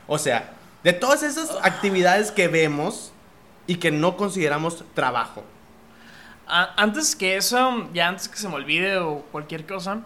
[0.07, 3.11] O sea, de todas esas actividades que vemos
[3.67, 5.43] y que no consideramos trabajo.
[6.47, 10.01] Antes que eso, ya antes que se me olvide o cualquier cosa,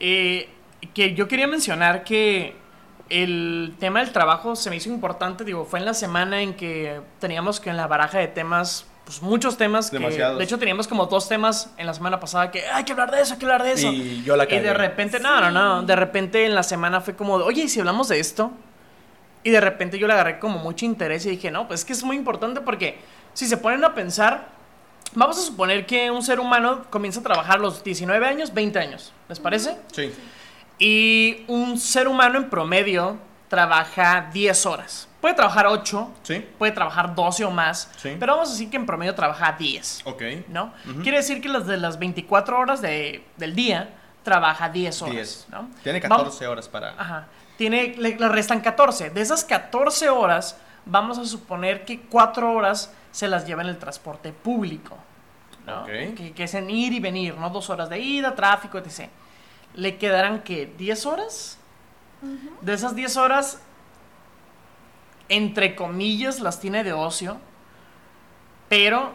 [0.00, 0.48] eh,
[0.94, 2.56] que yo quería mencionar que
[3.10, 7.02] el tema del trabajo se me hizo importante, digo, fue en la semana en que
[7.18, 10.38] teníamos que en la baraja de temas, pues muchos temas, que Demasiados.
[10.38, 13.20] de hecho teníamos como dos temas en la semana pasada que hay que hablar de
[13.20, 13.90] eso, hay que hablar de eso.
[13.90, 17.14] Y yo la Y de repente, no, no, no, de repente en la semana fue
[17.16, 18.52] como, oye, ¿y si hablamos de esto?
[19.44, 21.92] Y de repente yo le agarré como mucho interés y dije, no, pues es que
[21.92, 22.98] es muy importante porque
[23.34, 24.48] si se ponen a pensar,
[25.14, 28.78] vamos a suponer que un ser humano comienza a trabajar a los 19 años, 20
[28.78, 29.76] años, ¿les parece?
[29.92, 30.12] Sí.
[30.78, 35.08] Y un ser humano en promedio trabaja 10 horas.
[35.22, 36.44] Puede trabajar 8, Sí.
[36.58, 38.16] puede trabajar 12 o más, Sí.
[38.18, 40.02] pero vamos a decir que en promedio trabaja 10.
[40.04, 40.20] Ok.
[40.48, 40.74] ¿no?
[40.90, 41.00] Ujú.
[41.02, 45.46] Quiere decir que las de las 24 horas de- del día trabaja 10 horas, 10.
[45.50, 45.70] ¿no?
[45.82, 46.90] Tiene Vamos- 14 horas para.
[47.00, 47.26] Ajá.
[47.56, 49.10] Tiene, le, le restan 14.
[49.10, 50.56] De esas 14 horas,
[50.86, 54.98] vamos a suponer que 4 horas se las lleva en el transporte público.
[55.66, 55.82] ¿no?
[55.82, 55.88] Ok.
[56.16, 57.48] Que, que es en ir y venir, ¿no?
[57.50, 59.08] Dos horas de ida, tráfico, etc.
[59.76, 60.74] Le quedarán, ¿qué?
[60.76, 61.58] ¿10 horas?
[62.60, 63.60] De esas 10 horas,
[65.32, 67.38] entre comillas, las tiene de ocio.
[68.68, 69.12] Pero,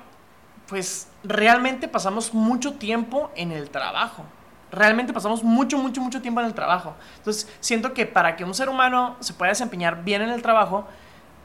[0.67, 4.23] pues, realmente pasamos mucho tiempo en el trabajo.
[4.69, 6.93] realmente pasamos mucho, mucho, mucho tiempo en el trabajo.
[7.19, 10.85] Entonces, siento que para que un ser humano se pueda desempeñar bien en el trabajo,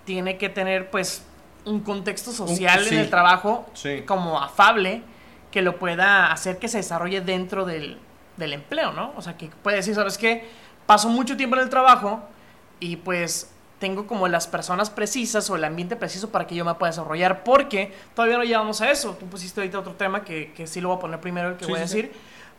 [0.04, 1.24] tiene que tener, pues,
[1.64, 2.94] un contexto social sí.
[2.94, 4.02] en el trabajo Sí.
[4.08, 5.02] como afable
[5.52, 8.00] que lo pueda hacer que se desarrolle dentro del,
[8.38, 9.12] del empleo, ¿no?
[9.16, 10.50] O sea, que puede decir, ¿sabes qué?
[10.86, 12.24] Paso mucho tiempo en el trabajo
[12.80, 13.51] y pues
[13.82, 17.42] tengo como las personas precisas o el ambiente preciso para que yo me pueda desarrollar,
[17.42, 19.16] porque todavía no llegamos a eso.
[19.18, 21.64] Tú pusiste ahorita otro tema que, que sí lo voy a poner primero, el que
[21.64, 22.12] Sí, voy a sí, decir,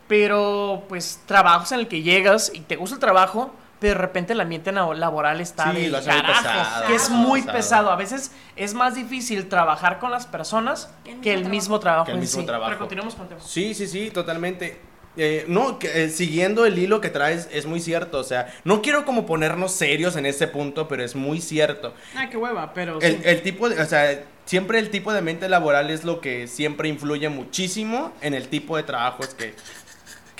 [0.06, 4.34] pero pues trabajos en el que llegas y te gusta el trabajo, pero de repente
[4.34, 7.56] el ambiente laboral está Sí, de carajo, pesado, que es muy pesado.
[7.56, 7.90] pesado.
[7.92, 10.90] A veces es más difícil trabajar con las personas
[11.22, 12.46] Que el mismo trabajo Que el en mismo sí.
[12.46, 12.68] trabajo.
[12.68, 13.40] Pero continuemos con el tema.
[13.40, 14.78] Sí, sí, sí, totalmente.
[15.16, 18.18] Eh, no, que, eh, siguiendo el hilo que traes, es muy cierto.
[18.18, 21.94] O sea, no quiero como ponernos serios en ese punto, pero es muy cierto.
[22.16, 23.20] Ah, qué hueva, pero El, sí.
[23.24, 26.88] el tipo de, o sea, siempre el tipo de mente laboral es lo que siempre
[26.88, 29.54] influye muchísimo en el tipo de trabajos que.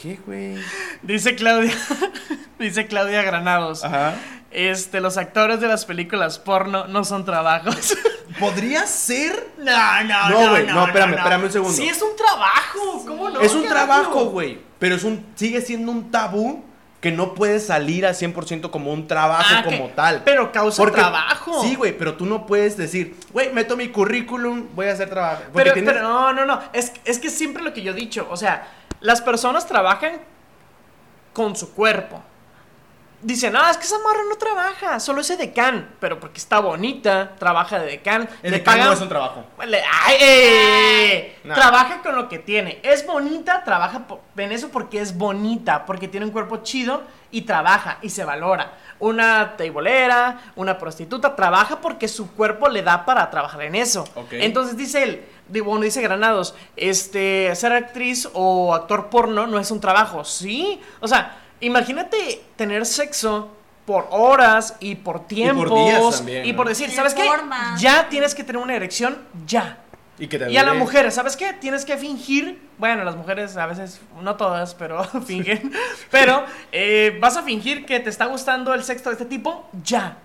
[0.04, 0.56] ¿Qué, güey?
[1.00, 1.72] Dice Claudia,
[2.58, 3.82] dice Claudia Granados.
[3.84, 4.16] Ajá.
[4.50, 7.96] Este, los actores de las películas porno no son trabajos.
[8.38, 9.48] ¿Podría ser?
[9.56, 11.74] No, no, No, güey, no, espérame, espérame un segundo.
[11.74, 13.04] Sí, es un trabajo.
[13.06, 13.40] ¿Cómo no?
[13.40, 13.86] es un carajo?
[13.86, 14.58] trabajo, güey.
[14.78, 16.62] Pero es un, sigue siendo un tabú
[17.00, 20.22] que no puede salir al 100% como un trabajo Ah, que- como tal.
[20.22, 21.62] Pero causa Porque- trabajo.
[21.62, 25.44] Sí, güey, pero tú no puedes decir, güey, meto mi currículum, voy a hacer trabajo.
[25.54, 26.60] Pero, tienes- pero no, no, no.
[26.74, 28.26] Es, es que siempre lo que yo he dicho.
[28.30, 28.68] O sea,
[29.04, 30.18] las personas trabajan
[31.32, 32.22] con su cuerpo.
[33.20, 35.94] Dicen, ah, es que esa morra no trabaja, solo es decán.
[35.98, 38.28] Pero porque está bonita, trabaja de decán.
[38.42, 39.44] El le decano pagan- es un trabajo.
[39.66, 41.54] Le- ay, eh, No.
[41.54, 42.80] Trabaja con lo que tiene.
[42.82, 44.02] Es bonita, trabaja
[44.36, 48.74] en eso porque es bonita, porque tiene un cuerpo chido y trabaja y se valora.
[48.98, 54.04] Una teibolera, una prostituta, trabaja porque su cuerpo le da para trabajar en eso.
[54.32, 59.70] Entonces dice él, digo, bueno, dice Granados, este, ser actriz o actor porno no es
[59.70, 60.24] un trabajo.
[60.24, 63.50] Sí, o sea, imagínate tener sexo
[63.86, 66.56] por horas y por tiempos días también, y ¿no?
[66.56, 67.28] por decir, De ¿sabes qué?
[67.78, 69.78] Ya tienes que tener una erección, ya.
[70.18, 71.52] Y, que Y a las mujeres, ¿sabes qué?
[71.54, 72.62] Tienes que fingir.
[72.78, 75.72] Bueno, las mujeres a veces, no todas, pero fingen.
[76.10, 80.18] Pero eh, vas a fingir que te está gustando el sexo de este tipo, ya.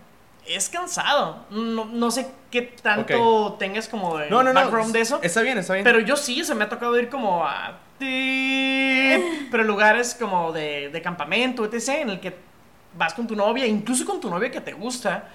[0.49, 1.45] Es cansado.
[1.51, 4.59] No, no sé qué tanto tengas como de No, no, no.
[4.59, 5.19] background de eso.
[5.21, 5.83] Está bien, está bien.
[5.83, 7.77] Pero yo sí, se me ha tocado ir como a...
[7.99, 11.89] ti- Pero lugares como de, de campamento, etc.
[12.01, 12.35] En el que
[12.97, 15.29] vas con tu novia, incluso con tu novia que te gusta.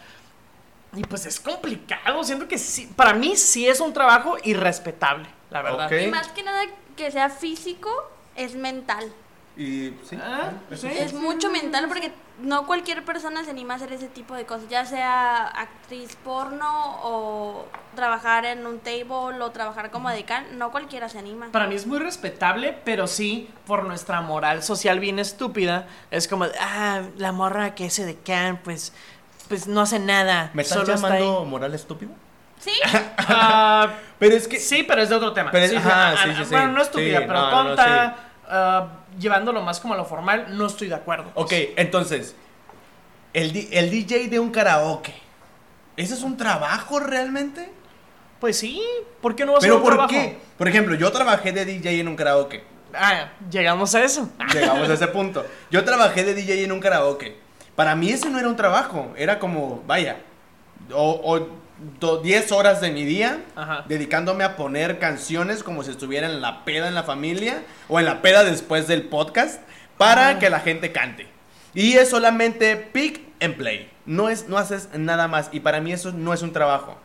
[0.96, 2.22] Y pues es complicado.
[2.24, 5.90] Siento que sí, para mí sí es un trabajo irrespetable, la verdad.
[5.90, 6.62] Y más que nada
[6.96, 7.90] que sea físico,
[8.36, 9.12] es mental.
[9.56, 10.18] Y sí.
[10.20, 10.88] Ah, sí.
[10.88, 14.68] Es mucho mental porque no cualquier persona se anima a hacer ese tipo de cosas,
[14.68, 21.08] ya sea actriz porno o trabajar en un table o trabajar como decán, no cualquiera
[21.08, 21.46] se anima.
[21.52, 26.46] Para mí es muy respetable, pero sí, por nuestra moral social bien estúpida, es como,
[26.60, 28.92] ah, la morra que ese de can, pues,
[29.48, 30.50] pues no hace nada.
[30.52, 31.46] ¿Me estás solo llamando ahí".
[31.46, 32.10] moral estúpido?
[32.58, 32.72] Sí,
[33.18, 34.58] Ah, Pero es que.
[34.58, 35.50] sí, pero es de otro tema.
[35.52, 36.50] Pero es- Sí, ajá, ah, sí, ah, sí, sí.
[36.50, 38.16] Bueno, no estúpida, Sí, pero no, tonta,
[39.18, 41.30] llevándolo más como a lo formal, no estoy de acuerdo.
[41.34, 41.46] pues.
[41.46, 42.34] Ok, entonces.
[43.32, 45.14] El, el DJ de un karaoke.
[45.96, 47.70] ¿Ese es un trabajo realmente?
[48.40, 48.80] Pues sí,
[49.20, 50.10] ¿por qué no va a ser ¿Pero un por trabajo?
[50.10, 50.38] qué?
[50.58, 52.62] Por ejemplo, yo trabajé de DJ en un karaoke.
[52.92, 54.28] Ah, llegamos a eso.
[54.52, 55.44] Llegamos a ese punto.
[55.70, 57.36] Yo trabajé de DJ en un karaoke.
[57.74, 59.12] Para mí ese no era un trabajo.
[59.16, 60.18] Era como, vaya,
[60.92, 61.48] o,
[62.22, 63.84] 10 horas de mi día Ajá.
[63.88, 68.06] dedicándome a poner canciones como si estuviera en la peda en la familia o en
[68.06, 69.60] la peda después del podcast
[69.98, 70.38] para Ah.
[70.38, 71.26] que la gente cante.
[71.74, 73.90] Y es solamente pick and play.
[74.06, 75.48] No, es, no haces nada más.
[75.52, 76.96] Y para mí eso no es un trabajo.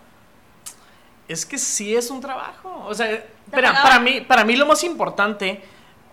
[1.27, 2.83] Es que sí es un trabajo.
[2.87, 5.61] O sea, espera, para mí, para mí lo más importante,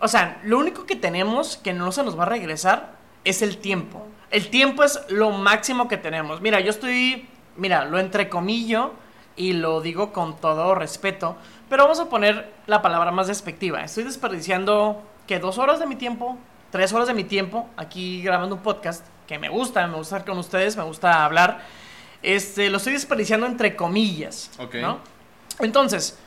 [0.01, 2.93] o sea, lo único que tenemos que no se nos va a regresar
[3.25, 4.07] es el tiempo.
[4.31, 6.41] El tiempo es lo máximo que tenemos.
[6.41, 8.93] Mira, yo estoy, mira, lo entrecomillo
[9.37, 11.37] y lo digo con todo respeto,
[11.69, 13.83] pero vamos a poner la palabra más despectiva.
[13.83, 16.39] Estoy desperdiciando que dos horas de mi tiempo,
[16.71, 20.31] tres horas de mi tiempo aquí grabando un podcast que me gusta, me gusta estar
[20.31, 21.61] con ustedes, me gusta hablar.
[22.23, 24.51] Este, lo estoy desperdiciando entre comillas.
[24.59, 24.77] Ok.
[24.77, 24.99] ¿no?
[25.61, 26.19] Entonces,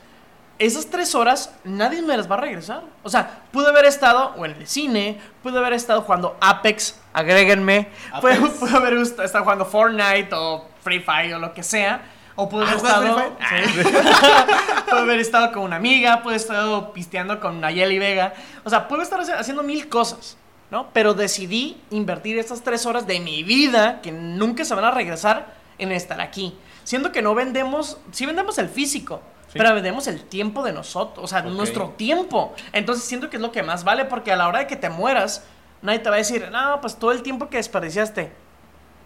[0.58, 2.82] esas tres horas nadie me las va a regresar.
[3.02, 7.88] O sea, pude haber estado o en el cine, pude haber estado jugando Apex, agréguenme.
[8.20, 8.50] Pude, Apex.
[8.58, 12.02] pude haber estado jugando Fortnite o Free Fire o lo que sea.
[12.36, 13.36] O pude haber Ah, ¿juegas estado.
[13.48, 13.88] Free Sí.
[14.90, 18.32] pude haber estado con una amiga, pude haber estado pisteando con Nayeli Vega.
[18.64, 20.36] O sea, pude estar haci- haciendo mil cosas.
[20.70, 20.86] ¿no?
[20.92, 25.52] Pero decidí invertir estas tres horas de mi vida, que nunca se van a regresar,
[25.78, 26.56] en estar aquí.
[26.84, 29.20] Siendo que no vendemos, sí vendemos el físico,
[29.52, 32.54] pero vendemos el tiempo de nosotros, o sea, nuestro tiempo.
[32.72, 34.90] Entonces siento que es lo que más vale porque a la hora de que te
[34.90, 35.42] mueras,
[35.82, 38.32] nadie te va a decir, no, pues todo el tiempo que desperdiciaste,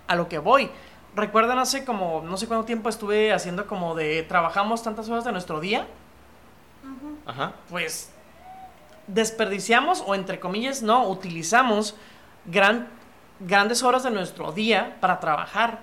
[0.07, 0.71] a lo que voy.
[1.15, 5.33] Recuerdan hace como, no sé cuánto tiempo estuve haciendo como de, trabajamos tantas horas de
[5.33, 5.87] nuestro día,
[7.27, 7.53] Ajá.
[7.71, 8.11] pues
[9.07, 11.95] desperdiciamos o entre comillas no utilizamos
[12.47, 12.89] gran,
[13.39, 15.81] grandes horas de nuestro día para trabajar.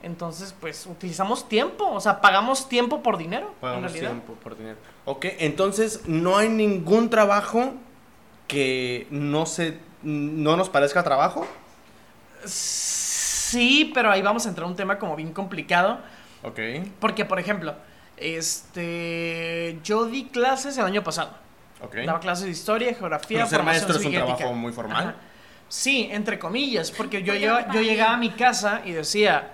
[0.00, 4.76] Entonces, pues utilizamos tiempo, o sea, pagamos tiempo por dinero, Pagamos tiempo por dinero.
[5.06, 7.72] Ok, entonces no hay ningún trabajo
[8.46, 11.44] que no se no nos parezca trabajo.
[12.44, 12.97] Sí,
[13.94, 15.98] pero ahí vamos a entrar a un tema como bien complicado,
[16.42, 16.58] Ok.
[17.00, 17.74] porque por ejemplo,
[18.16, 21.30] este yo di clases el año pasado.
[21.80, 21.96] Ok.
[22.06, 25.02] Daba clases de historia, geografía, Pero ser maestro es un trabajo muy formal.
[25.08, 25.14] Ajá.
[25.68, 29.50] Sí, entre comillas, porque yo, yo pagan llegaba a mi casa y decía,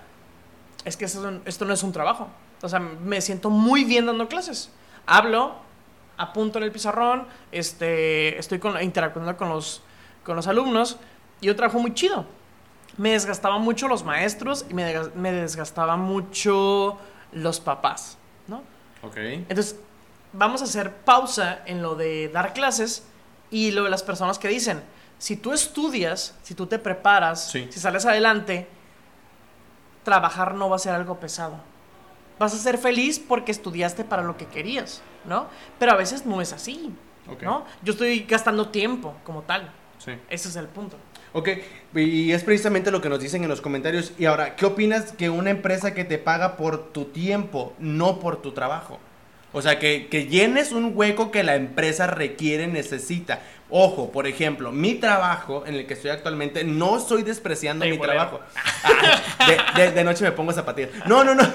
[0.85, 2.29] es que esto, es un- esto no es un trabajo.
[2.63, 4.71] O sea, me siento muy bien dando clases.
[5.07, 5.57] Hablo,
[6.17, 9.83] apunto en el pizarrón, este, estoy con, interactuando con los,
[10.25, 10.97] con los alumnos
[11.41, 12.25] y yo trabajo muy chido.
[12.97, 16.99] Me desgastaba mucho los maestros y me, me desgastaba mucho
[17.33, 18.63] los papás, ¿no?
[19.03, 19.17] Ok.
[19.17, 19.77] Entonces,
[20.33, 23.05] vamos a hacer pausa en lo de dar clases
[23.51, 24.83] y lo de las personas que dicen,
[25.19, 27.67] si tú estudias, si tú te preparas, Sí.
[27.71, 28.69] si sales adelante,
[30.05, 31.57] trabajar no va a ser algo pesado.
[32.39, 35.47] Vas a ser feliz porque estudiaste para lo que querías, ¿no?
[35.79, 36.95] Pero a veces no es así,
[37.31, 37.43] Ok.
[37.43, 37.65] ¿no?
[37.83, 39.71] Yo estoy gastando tiempo como tal.
[39.99, 40.13] Sí.
[40.29, 40.97] Ese es el punto.
[41.37, 41.49] Ok,
[41.97, 44.13] y es precisamente lo que nos dicen en los comentarios.
[44.19, 48.41] Y ahora, ¿qué opinas que una empresa que te paga por tu tiempo, no por
[48.41, 49.01] tu trabajo?
[49.53, 53.41] O sea, que, que llenes un hueco que la empresa requiere, necesita.
[53.69, 57.99] Ojo, por ejemplo, mi trabajo en el que estoy actualmente, no estoy despreciando Sí, mi
[57.99, 58.15] bolero.
[58.19, 58.41] trabajo.
[58.85, 60.91] Ah, de, de- de noche me pongo zapatillas.
[61.07, 61.43] No, no, no.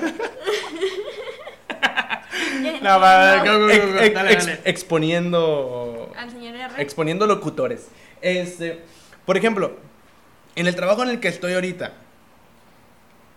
[2.82, 3.38] No, va,
[3.72, 6.82] Ex- ex- ex- exponiendo Al señor R.
[6.82, 7.88] exponiendo locutores.
[8.22, 8.82] Este,
[9.30, 9.78] por ejemplo,
[10.56, 11.94] en el trabajo en el que estoy ahorita,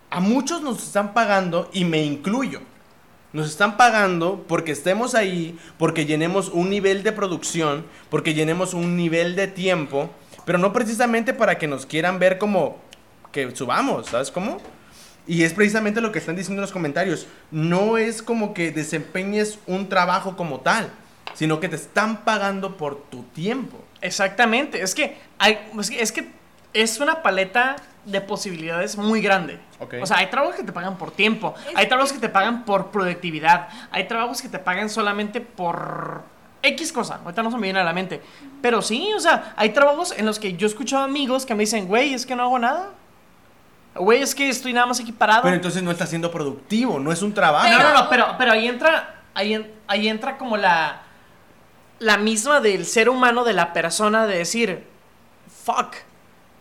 [0.09, 2.61] a muchos nos están pagando y me incluyo.
[3.31, 8.97] Nos están pagando porque estemos ahí, porque llenemos un nivel de producción, porque llenemos un
[8.97, 10.09] nivel de tiempo,
[10.45, 12.79] pero no precisamente para que nos quieran ver como
[13.31, 14.57] que subamos, ¿sabes cómo?
[15.27, 17.27] Y es precisamente lo que están diciendo en los comentarios.
[17.51, 20.89] No es como que desempeñes un trabajo como tal,
[21.35, 23.82] sino que te están pagando por tu tiempo.
[24.03, 25.57] Exactamente, es que hay,
[25.97, 26.29] es que,
[26.73, 29.59] es una paleta de posibilidades muy grande.
[29.79, 29.95] Ok.
[30.01, 32.65] O sea, hay trabajos que te pagan por tiempo, Es hay trabajos que te pagan
[32.65, 36.23] por productividad, hay trabajos que te pagan solamente por
[36.63, 38.21] X cosa, ahorita no se me viene a la mente.
[38.61, 41.61] Pero sí, o sea, hay trabajos en los que yo he escuchado amigos que me
[41.61, 42.89] dicen, güey, es que no hago nada.
[43.95, 45.43] Güey, es que estoy nada más aquí parado.
[45.43, 47.69] Pero entonces no estás siendo productivo, no es un trabajo.
[47.69, 51.02] No, no, no, pero, pero ahí entra, ahí, ahí entra como la,
[52.03, 54.85] la misma del ser humano, de la persona, de decir,
[55.63, 55.95] fuck,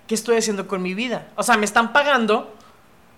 [0.07, 1.33] ¿qué estoy haciendo con mi vida?
[1.35, 2.55] O sea, me están pagando,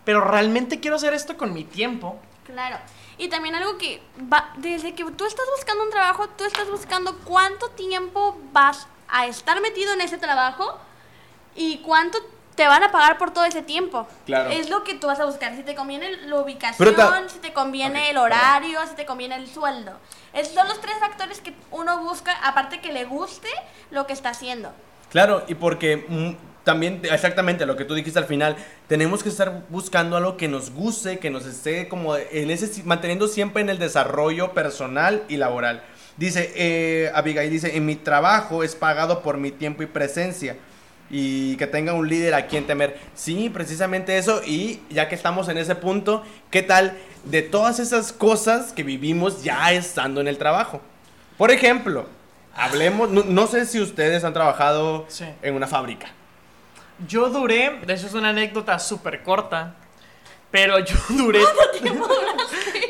[0.06, 2.18] pero realmente quiero hacer esto con mi tiempo.
[2.44, 2.78] Claro.
[3.18, 4.00] Y también algo que
[4.32, 9.26] va, desde que tú estás buscando un trabajo, tú estás buscando cuánto tiempo vas a
[9.26, 10.78] estar metido en ese trabajo
[11.54, 12.18] y cuánto
[12.54, 14.06] te van a pagar por todo ese tiempo.
[14.26, 14.50] Claro.
[14.50, 15.54] Es lo que tú vas a buscar.
[15.56, 19.48] Si te conviene la ubicación, ta- si te conviene el horario, si te conviene el
[19.48, 19.92] sueldo.
[20.32, 23.48] Esos son los tres factores que uno busca, aparte que le guste
[23.90, 24.72] lo que está haciendo.
[25.10, 26.30] Claro, y porque mm,
[26.64, 28.56] también, exactamente lo que tú dijiste al final,
[28.88, 33.28] tenemos que estar buscando algo que nos guste, que nos esté como en ese, manteniendo
[33.28, 35.82] siempre en el desarrollo personal y laboral.
[36.16, 40.56] Dice, eh, Abigail dice, en mi trabajo es pagado por mi tiempo y presencia.
[41.16, 42.98] Y que tenga un líder a quien temer.
[43.14, 44.42] Sí, precisamente eso.
[44.44, 49.44] Y ya que estamos en ese punto, ¿qué tal de todas esas cosas que vivimos
[49.44, 50.80] ya estando en el trabajo?
[51.38, 52.08] Por ejemplo,
[52.56, 55.24] hablemos, no, no sé si ustedes han trabajado Sí.
[55.42, 56.08] en una fábrica.
[57.06, 59.74] Yo duré, de hecho es una anécdota súper corta,
[60.50, 61.42] pero yo duré...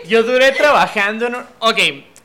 [0.09, 1.43] yo duré trabajando en un...
[1.59, 1.79] Ok,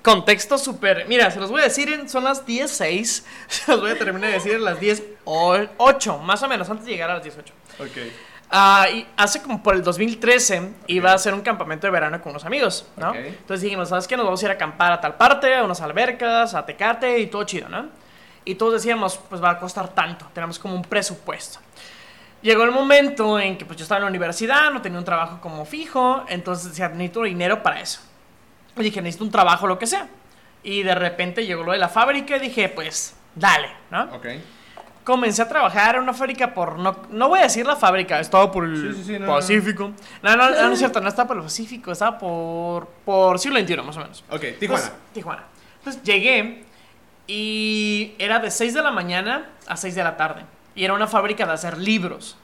[0.03, 1.05] contexto súper...
[1.07, 4.29] Mira, se los voy a decir, en- son las 10.06, se los voy a terminar
[4.29, 7.53] de decir a las 10.08, más o menos, antes de llegar a las 18.
[7.79, 7.87] Ok.
[8.51, 12.31] Ah, y hace como por el 2013 iba a hacer un campamento de verano con
[12.31, 13.11] unos amigos, ¿no?
[13.11, 13.15] Ok.
[13.17, 14.17] Entonces dijimos, ¿sabes qué?
[14.17, 17.27] Nos vamos a ir a acampar a tal parte, a unas albercas, a Tecate y
[17.27, 17.87] todo chido, ¿no?
[18.45, 21.59] Y todos decíamos, pues va a costar tanto, tenemos como un presupuesto.
[22.41, 25.39] Llegó el momento en que pues yo estaba en la universidad, no tenía un trabajo
[25.41, 27.99] como fijo, entonces decía, necesito dinero para eso.
[28.79, 30.07] Y dije, necesito un trabajo, lo que sea.
[30.63, 34.03] Y de repente llegó lo de la fábrica y dije, pues, dale, ¿no?
[34.15, 34.27] Ok.
[35.03, 36.77] comencé a trabajar en una fábrica por.
[36.77, 39.91] No, no voy a decir la fábrica, estaba por el Sí, sí, sí, no, Pacífico.
[40.21, 40.49] No no.
[40.49, 42.87] no, no es cierto, no estaba por el Pacífico, estaba por.
[43.05, 44.23] por siglo XXI, más o menos.
[44.29, 44.83] Ok, Tijuana.
[44.83, 45.43] Entonces, Tijuana.
[45.79, 46.63] Entonces llegué
[47.27, 50.43] y era de 6 de la mañana a 6 de la tarde.
[50.75, 52.37] Y era una fábrica de hacer libros.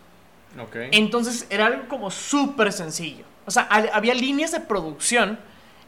[0.60, 0.76] ok.
[0.92, 3.26] Entonces era algo como súper sencillo.
[3.46, 5.40] O sea, ha- había líneas de producción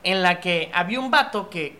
[0.08, 1.78] en la que había un vato que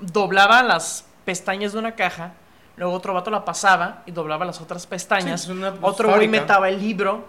[0.00, 2.32] doblaba las pestañas de una caja,
[2.76, 5.52] luego otro vato la pasaba y doblaba las otras pestañas, Sí,
[5.82, 7.28] otro güey metaba el libro.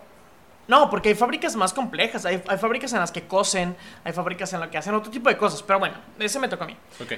[0.70, 3.76] No, porque hay fábricas más complejas, hay, hay fábricas en las que cosen,
[4.06, 6.64] hay fábricas en las que hacen otro tipo de cosas, pero bueno, ese me tocó
[6.64, 6.78] a mí.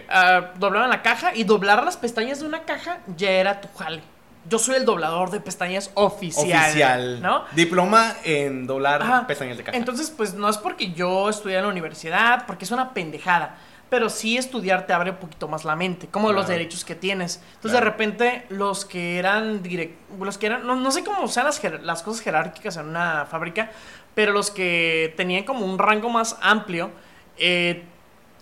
[0.10, 4.02] Ah, doblaban la caja y doblar las pestañas de una caja ya era tu jale.
[4.50, 6.62] Yo soy el doblador de pestañas oficial.
[6.70, 7.22] Oficial.
[7.22, 7.44] ¿No?
[7.54, 9.28] Diploma en doblar Ajá.
[9.28, 9.78] pestañas de caja.
[9.78, 13.58] Entonces, pues no es porque yo estudié en la universidad, porque es una pendejada.
[13.90, 17.36] Pero sí estudiar te abre un poquito más la mente, como los derechos que tienes.
[17.56, 17.86] Entonces, Claro.
[17.86, 21.48] de repente, los que eran direct, los que eran, no, no sé cómo sean
[21.84, 23.70] las cosas jerárquicas en una fábrica,
[24.16, 26.90] pero los que tenían como un rango más amplio,
[27.38, 27.84] eh,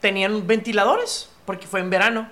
[0.01, 2.29] tenían ventiladores, porque fue en verano.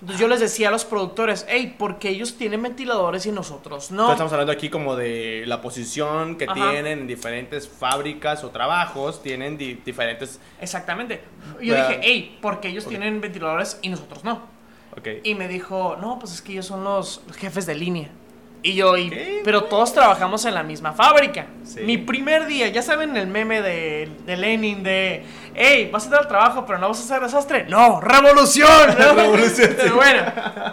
[0.00, 4.02] Entonces yo les decía a los productores, hey, porque ellos tienen ventiladores y nosotros no?
[4.02, 6.54] Entonces, estamos hablando aquí como de la posición que Ajá.
[6.54, 10.38] tienen en diferentes fábricas o trabajos, tienen di- diferentes...
[10.60, 11.22] Exactamente.
[11.62, 14.42] Yo dije, hey, porque ellos tienen ventiladores y nosotros no.
[15.24, 18.10] Y me dijo, no, pues es que ellos son los jefes de línea.
[18.66, 21.46] Y yo, y, pero todos trabajamos en la misma fábrica.
[21.62, 21.82] Sí.
[21.82, 26.22] Mi primer día, ya saben el meme de, de Lenin de, hey, vas a entrar
[26.22, 27.66] al trabajo, pero no vas a hacer desastre.
[27.68, 28.88] No, revolución.
[28.98, 29.14] ¿no?
[29.14, 29.72] Revolución.
[29.76, 30.20] Pero bueno,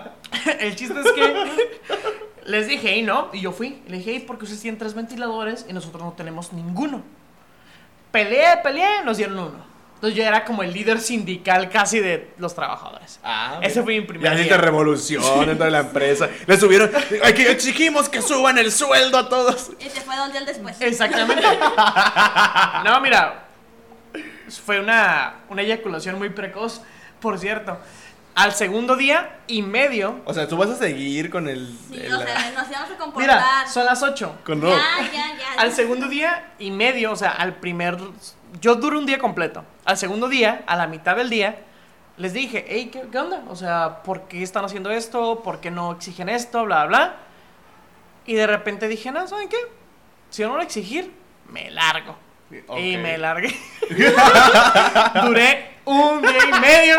[0.59, 1.33] el chiste es que
[2.45, 3.83] les dije, hey, no, y yo fui.
[3.87, 7.03] Le dije, hey, porque ustedes tienen tres ventiladores y nosotros no tenemos ninguno.
[8.11, 9.72] Peleé, peleé, nos dieron uno.
[10.03, 13.21] Entonces yo era como el líder sindical casi de los trabajadores.
[13.23, 13.83] Ah, Ese mira.
[13.85, 16.27] fue mi primer Ya hiciste revolución dentro de la empresa.
[16.45, 16.91] Le subieron...
[17.23, 19.71] Aquí exigimos que suban el sueldo a todos.
[19.79, 20.75] Y se fue dos días después.
[20.81, 21.41] Exactamente.
[22.83, 23.45] No, mira.
[24.65, 26.81] Fue una, una eyaculación muy precoz,
[27.21, 27.79] por cierto.
[28.35, 30.19] Al segundo día y medio.
[30.25, 31.77] O sea, tú vas a seguir con el...
[31.89, 33.37] Sí, el- o sea, nos íbamos a comportar.
[33.37, 34.39] Mira, son las 8.
[34.43, 34.75] con Rob.
[34.75, 35.61] Ya, ya, ya.
[35.61, 37.97] Al segundo día y medio, o sea, al primer.
[38.61, 39.63] Yo duro un día completo.
[39.85, 41.59] Al segundo día, a la mitad del día,
[42.17, 43.43] les dije, hey, ¿qué, qué onda?
[43.49, 45.41] O sea, ¿por qué están haciendo esto?
[45.43, 46.63] ¿Por qué no exigen esto?
[46.65, 47.15] Bla, bla.
[48.25, 49.57] Y de repente dije, no, ¿saben qué?
[50.29, 51.11] Si no lo exigir,
[51.49, 52.15] me largo.
[52.51, 53.01] Y Ok.
[53.01, 53.55] me largué.
[55.23, 56.95] Duré un día y medio.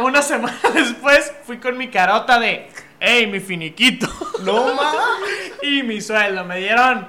[0.00, 4.08] Una semana después fui con mi carota de, hey, mi finiquito.
[4.42, 4.92] No, ma.
[5.62, 7.06] Y mi sueldo, me dieron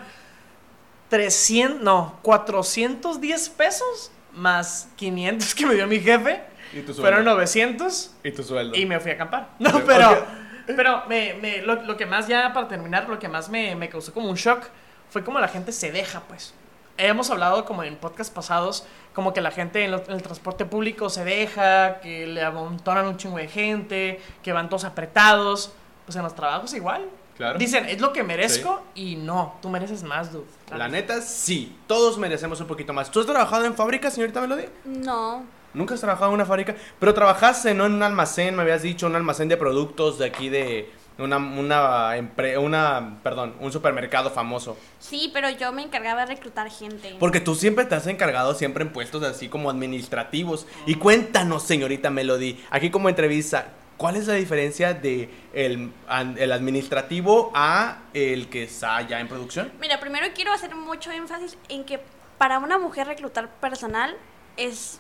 [1.12, 6.42] 300, no, 410 pesos más 500 que me dio mi jefe.
[6.74, 7.02] Y tu sueldo.
[7.02, 8.76] Fueron 900 Y tu sueldo.
[8.78, 9.50] y me fui a acampar.
[9.60, 10.26] No, pero,
[10.66, 13.90] pero me, me- lo, lo que más ya, para terminar, lo que más me, me
[13.90, 14.64] causó como un shock
[15.10, 16.54] fue como la gente se deja, pues.
[16.98, 20.64] Hemos hablado como en podcast pasados, como que la gente en, lo- en el transporte
[20.66, 25.74] público se deja, que le amontonan un chingo de gente, que van todos apretados.
[26.06, 27.06] Pues en los trabajos igual.
[27.42, 27.58] Claro.
[27.58, 30.46] Dicen, es lo que merezco y no, tú mereces más, dude.
[30.78, 31.76] La neta, sí.
[31.88, 33.10] Todos merecemos un poquito más.
[33.10, 34.66] ¿Tú has trabajado en fábrica, señorita Melody?
[34.86, 35.44] No.
[35.74, 37.88] Nunca has trabajado en una fábrica, pero trabajaste ¿no?
[37.88, 42.16] en un almacén, me habías dicho, un almacén de productos de aquí de una, una,
[42.16, 44.78] empre- una, perdón, un supermercado famoso.
[45.00, 47.16] Sí, pero yo me encargaba de reclutar gente.
[47.20, 50.68] Porque tú siempre te has encargado siempre en puestos así como administrativos.
[50.86, 53.70] Y cuéntanos, señorita Melody, aquí como entrevista,
[54.02, 55.92] ¿cuál es la diferencia de el,
[56.38, 59.72] el administrativo a el que está ya en producción?
[59.80, 62.00] Mira, primero quiero hacer mucho énfasis en que
[62.40, 64.18] para una mujer reclutar personal
[64.58, 65.00] es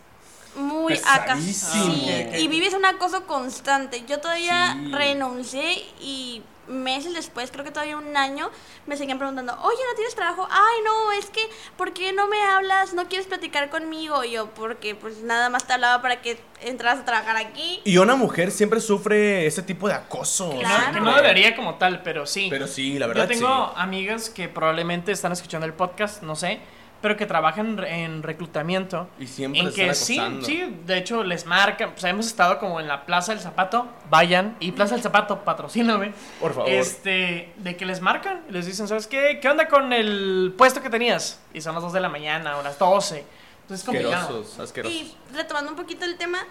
[0.55, 0.93] muy.
[0.93, 1.95] Pesadísimo.
[1.95, 4.03] Sí, y vives un acoso constante.
[4.07, 4.91] Yo todavía Sí.
[4.91, 8.49] renuncié y meses después, creo que todavía un año,
[8.87, 10.47] me seguían preguntando, oye, ¿no tienes trabajo?
[10.49, 11.41] Ay, no, es que,
[11.77, 12.93] ¿por qué no me hablas?
[12.93, 14.23] ¿No quieres platicar conmigo?
[14.23, 17.81] Y yo, porque pues nada más te hablaba para que entras a trabajar aquí.
[17.83, 20.53] Y una mujer siempre sufre ese tipo de acoso.
[20.53, 20.93] No- Claro.
[20.93, 22.47] Que no debería como tal, pero sí.
[22.49, 23.73] Pero sí, la verdad Yo tengo sí.
[23.77, 26.59] amigas que probablemente están escuchando el podcast, no sé,
[27.01, 29.07] pero que trabajan en reclutamiento.
[29.19, 32.59] Y siempre en les que están sí, sí, de hecho les marcan, pues hemos estado
[32.59, 36.13] como en la Plaza del Zapato, vayan, y Plaza del Zapato, patrocíname.
[36.39, 36.69] Por favor.
[36.69, 39.39] Este, de que les marcan y les dicen, ¿sabes qué?
[39.41, 41.39] ¿Qué onda con el puesto que tenías?
[41.53, 43.25] Y son las 2 de la mañana o las 12.
[43.61, 44.17] Entonces es complicado.
[44.17, 44.97] Asquerosos, asquerosos.
[44.97, 46.45] Y retomando un poquito el tema,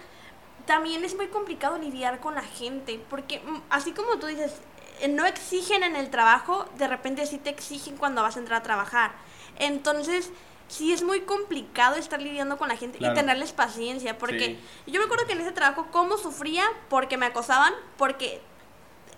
[0.65, 4.53] también es muy complicado lidiar con la gente, porque mm, así como tú dices,
[4.99, 8.59] eh, no exigen en el trabajo, de repente sí te exigen cuando vas a entrar
[8.59, 9.11] a trabajar.
[9.59, 10.31] Entonces,
[10.67, 13.13] sí es muy complicado estar lidiando con la gente Claro.
[13.13, 14.91] y tenerles paciencia, porque Sí.
[14.91, 18.41] yo me acuerdo que en ese trabajo, cómo sufría porque me acosaban, porque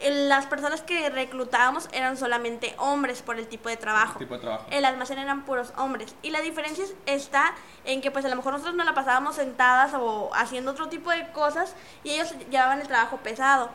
[0.03, 4.17] las personas que reclutábamos eran solamente hombres por el tipo de trabajo.
[4.19, 4.65] Tipo de trabajo.
[4.71, 6.15] El almacén eran puros hombres.
[6.23, 7.53] Y la diferencia es- está
[7.85, 11.11] en que pues a lo mejor nosotros nos la pasábamos sentadas o haciendo otro tipo
[11.11, 13.69] de cosas y ellos llevaban el trabajo pesado.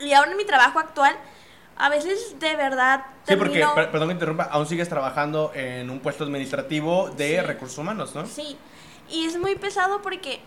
[0.00, 1.16] Y ahora en mi trabajo actual,
[1.78, 5.88] a veces de verdad Sí, porque, termino- per- perdón que interrumpa, aún sigues trabajando en
[5.90, 7.40] un puesto administrativo de Sí.
[7.40, 8.26] recursos humanos, ¿no?
[8.26, 8.56] Sí,
[9.08, 10.40] y es muy pesado porque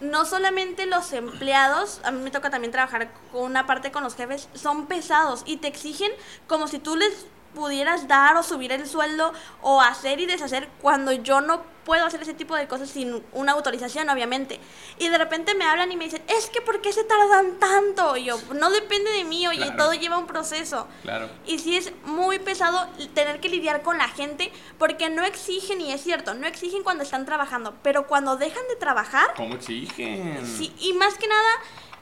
[0.00, 4.14] no solamente los empleados, a mí me toca también trabajar con una parte con los
[4.14, 6.12] jefes, son pesados y te exigen
[6.46, 7.26] como si tú les
[7.56, 9.32] pudieras dar o subir el sueldo
[9.62, 13.52] o hacer y deshacer cuando yo no puedo hacer ese tipo de cosas sin una
[13.52, 14.58] autorización, obviamente.
[14.98, 18.16] Y de repente me hablan y me dicen, es que ¿por qué se tardan tanto?
[18.16, 19.76] Y yo, no depende de mí, oye, Claro.
[19.76, 20.86] todo lleva un proceso.
[21.02, 21.30] Claro.
[21.46, 25.92] Y sí es muy pesado tener que lidiar con la gente porque no exigen, y
[25.92, 30.44] es cierto, no exigen cuando están trabajando, pero cuando dejan de trabajar, ¿Cómo exigen?
[30.44, 31.48] sí, y más que nada,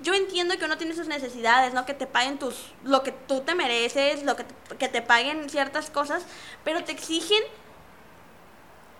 [0.00, 1.86] yo entiendo que uno tiene sus necesidades, ¿no?
[1.86, 5.48] Que te paguen tus, lo que tú te mereces, lo que te, que te paguen
[5.48, 6.24] ciertas cosas,
[6.64, 7.42] pero te exigen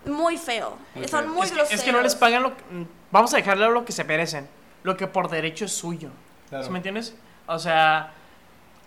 [0.05, 0.77] muy feo.
[0.93, 1.33] Muy Son feo.
[1.33, 1.79] muy es, que, groseros.
[1.79, 2.63] es que no les pagan lo que-
[3.11, 4.47] Vamos a dejarle lo que se merecen.
[4.83, 6.09] Lo que por derecho es suyo.
[6.49, 6.63] Claro.
[6.63, 7.15] ¿Sí me entiendes?
[7.47, 8.11] O sea,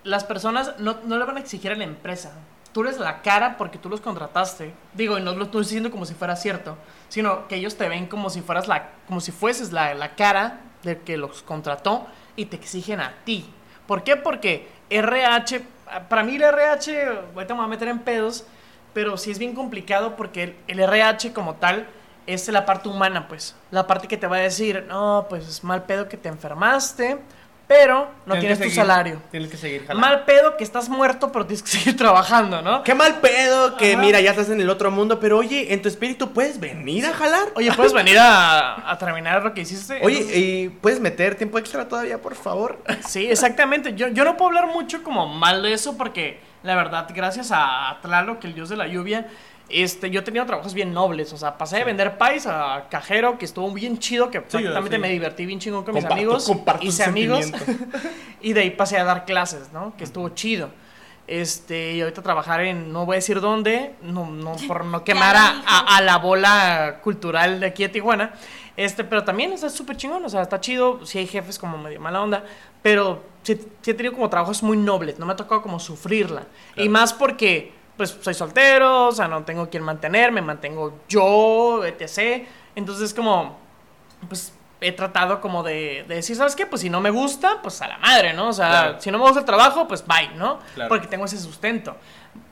[0.04, 2.32] las personas no, no le van a exigir a la empresa.
[2.72, 4.72] Tú eres la cara porque tú los contrataste.
[4.94, 6.76] Digo, y no lo estoy diciendo como si fuera cierto,
[7.08, 10.60] sino que ellos te ven como si fueras la, como si fueses la, la cara
[10.96, 13.44] que los contrató y te exigen a ti.
[13.86, 14.16] ¿Por qué?
[14.16, 15.62] Porque RH,
[16.08, 18.46] para mí el RH, ahorita me voy a meter en pedos,
[18.94, 21.86] pero sí es bien complicado porque el, el RH como tal
[22.26, 23.54] es la parte humana, pues.
[23.70, 27.18] La parte que te va a decir, no, pues es mal pedo que te enfermaste,
[27.68, 29.22] pero no tienes tu seguir- salario.
[29.30, 30.00] Tienes que seguir jalando.
[30.06, 32.82] Mal pedo que estás muerto, pero tienes que seguir trabajando, ¿no?
[32.82, 34.00] Qué mal pedo que, Ajá.
[34.02, 37.12] mira, ya estás en el otro mundo, pero oye, en tu espíritu puedes venir a
[37.12, 37.48] jalar.
[37.56, 40.00] Oye, ¿puedes venir a, a terminar lo que hiciste?
[40.02, 42.82] Oye, Entonces- ¿y puedes meter tiempo extra todavía, por favor?
[43.06, 43.94] Sí, exactamente.
[43.94, 47.98] Yo, yo no puedo hablar mucho como mal de eso porque la verdad, gracias a
[48.02, 49.28] Tlaloc, el dios de la lluvia,
[49.68, 51.32] este, yo he tenido trabajos bien nobles.
[51.32, 55.00] O sea, pasé de vender pais a cajero, que estuvo bien chido, que prácticamente sí.
[55.02, 56.46] me divertí bien chingón con mis amigos.
[56.46, 57.46] comparto hice amigos.
[58.40, 59.94] y de ahí pasé a dar clases, ¿no?
[59.96, 60.70] Que estuvo chido.
[61.26, 65.36] Este, y ahorita trabajar en, no voy a decir dónde, no, no por no quemar
[65.36, 68.32] a, a- a la bola cultural de aquí de Tijuana.
[68.78, 71.04] Este, pero también está súper chingón, o sea, está chido.
[71.04, 72.44] Sí hay jefes como medio mala onda,
[72.80, 76.44] pero sí, sí he tenido como trabajos muy nobles, no me ha tocado como sufrirla.
[76.76, 81.84] Y más porque, pues, soy soltero, o sea, no tengo quien mantener, me mantengo yo,
[81.84, 82.46] etc.
[82.74, 83.58] Entonces, como,
[84.28, 86.64] pues, he tratado como de, de decir, ¿sabes qué?
[86.64, 88.48] Pues si no me gusta, pues a la madre, ¿no?
[88.48, 89.00] O sea, Claro.
[89.00, 90.60] si no me gusta el trabajo, pues bye, ¿no?
[90.74, 90.88] Claro.
[90.88, 91.96] Porque tengo ese sustento.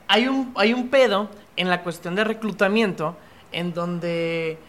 [0.09, 3.15] Hay un, hay un pedo en la cuestión de reclutamiento
[3.53, 4.59] en donde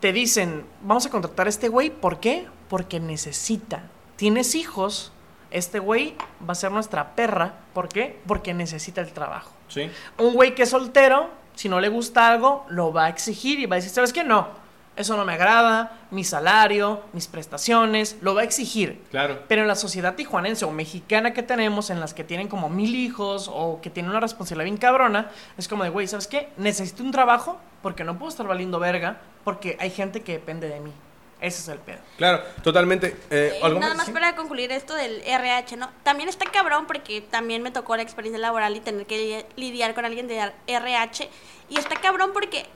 [0.00, 2.46] te dicen, vamos a contratar a este güey, ¿por qué?
[2.68, 3.82] Porque necesita.
[4.16, 5.12] Tienes hijos,
[5.50, 6.14] este güey
[6.48, 8.18] va a ser nuestra perra, ¿por qué?
[8.26, 9.50] Porque necesita el trabajo.
[9.68, 9.90] Sí.
[10.18, 13.66] Un güey que es soltero, si no le gusta algo, lo va a exigir y
[13.66, 14.24] va a decir, ¿sabes qué?
[14.24, 14.48] No,
[14.96, 19.02] eso no me agrada, mi salario, mis prestaciones, lo va a exigir.
[19.10, 19.42] Claro.
[19.46, 22.94] Pero en la sociedad tijuanense o mexicana que tenemos, en las que tienen como mil
[22.94, 26.48] hijos o que tienen una responsabilidad bien cabrona, es como de, güey, ¿sabes qué?
[26.56, 30.80] Necesito un trabajo porque no puedo estar valiendo verga porque hay gente que depende de
[30.80, 30.92] mí.
[31.40, 31.98] Ese es el pedo.
[32.16, 33.08] Claro, totalmente.
[33.30, 35.90] Eh, Eh, ¿algo nada más para concluir esto del RH, ¿no?
[36.02, 39.18] También está cabrón porque también me tocó la experiencia laboral y tener que
[39.56, 41.28] li- lidiar con alguien de RH.
[41.68, 42.66] Y está cabrón porque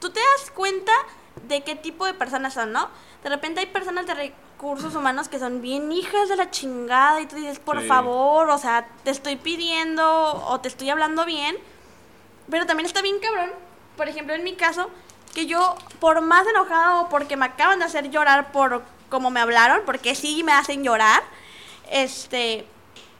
[0.00, 0.92] tú te das cuenta
[1.46, 2.88] de qué tipo de personas son, ¿no?
[3.22, 7.26] De repente hay personas de recursos humanos que son bien hijas de la chingada y
[7.26, 7.86] tú dices, por Sí.
[7.86, 10.02] favor, o sea, te estoy pidiendo
[10.48, 11.54] o te estoy hablando bien.
[12.50, 13.50] Pero también está bien cabrón,
[13.96, 14.88] por ejemplo, en mi caso,
[15.36, 19.38] que yo, por más enojada o porque me acaban de hacer llorar por cómo me
[19.38, 21.22] hablaron, porque sí me hacen llorar,
[21.90, 22.64] este,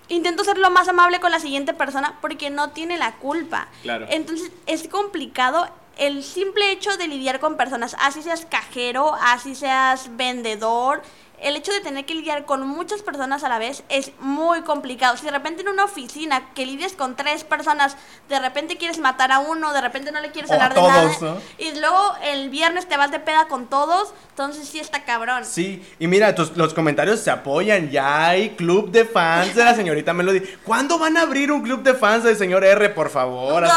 [0.08, 3.68] intento ser lo más amable con la siguiente persona porque no tiene la culpa.
[3.82, 4.06] Claro.
[4.08, 10.16] Entonces es complicado el simple hecho de lidiar con personas, así seas cajero, así seas
[10.16, 11.02] vendedor.
[11.41, 15.16] El hecho de tener que lidiar con muchas personas a la vez es muy complicado.
[15.18, 17.97] Si de repente en una oficina que lidias con tres personas,
[18.30, 20.93] de repente quieres matar a uno, de repente no le quieres O hablar de todos,
[21.22, 21.41] nada, ¿no?
[21.59, 25.45] y luego el viernes te vas de peda con todos, entonces sí está cabrón.
[25.45, 27.91] Sí, y mira, tus- los comentarios se apoyan.
[27.91, 30.41] Ya hay club de fans de la señorita Melody.
[30.64, 33.62] ¿Cuándo van a abrir un club de fans del señor R, por favor?
[33.64, 33.74] Hace,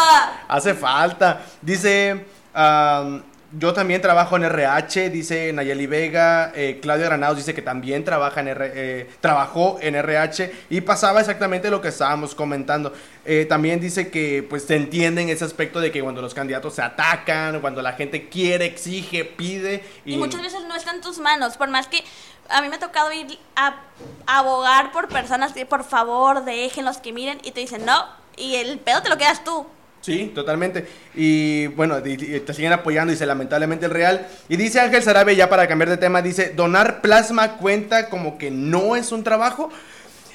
[0.47, 1.41] hace falta.
[1.61, 6.51] Dice, am, yo también trabajo en RH, dice Nayeli Vega.
[6.55, 11.19] eh, Claudia Granados dice que también trabaja en R, eh, trabajó en RH y pasaba
[11.19, 12.93] exactamente lo que estábamos comentando.
[13.25, 16.75] Eh, también dice que pues se entiende en ese aspecto de que cuando los candidatos
[16.75, 19.83] se atacan, cuando la gente quiere, exige, pide.
[20.05, 22.03] Y muchas veces no está en tus manos, por más que
[22.49, 23.77] a mí me ha tocado ir a,
[24.25, 28.05] abogar por personas por favor déjenlos que miren y te dicen no
[28.37, 29.65] y el pedo te lo quedas tú.
[30.01, 30.87] Sí, totalmente.
[31.13, 34.27] Y bueno, y- y te siguen apoyando, dice lamentablemente el real.
[34.47, 38.49] Y dice Ángel Sarabe, ya para cambiar de tema, dice, donar plasma cuenta como que
[38.49, 39.69] no es un trabajo.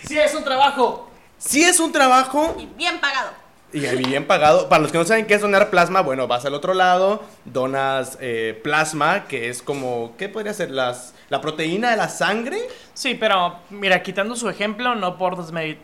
[0.06, 1.10] Sí, es un trabajo.
[1.38, 3.30] Sí es un trabajo Y bien pagado.
[3.72, 4.68] y bien pagado.
[4.68, 8.18] Para los que no saben qué es donar plasma, bueno, vas al otro lado, donas
[8.20, 10.70] eh, plasma, que es como, ¿qué podría ser?
[10.70, 12.58] Las, la proteína de la sangre.
[12.92, 15.78] Sí, pero mira, quitando su ejemplo, no por desmeri-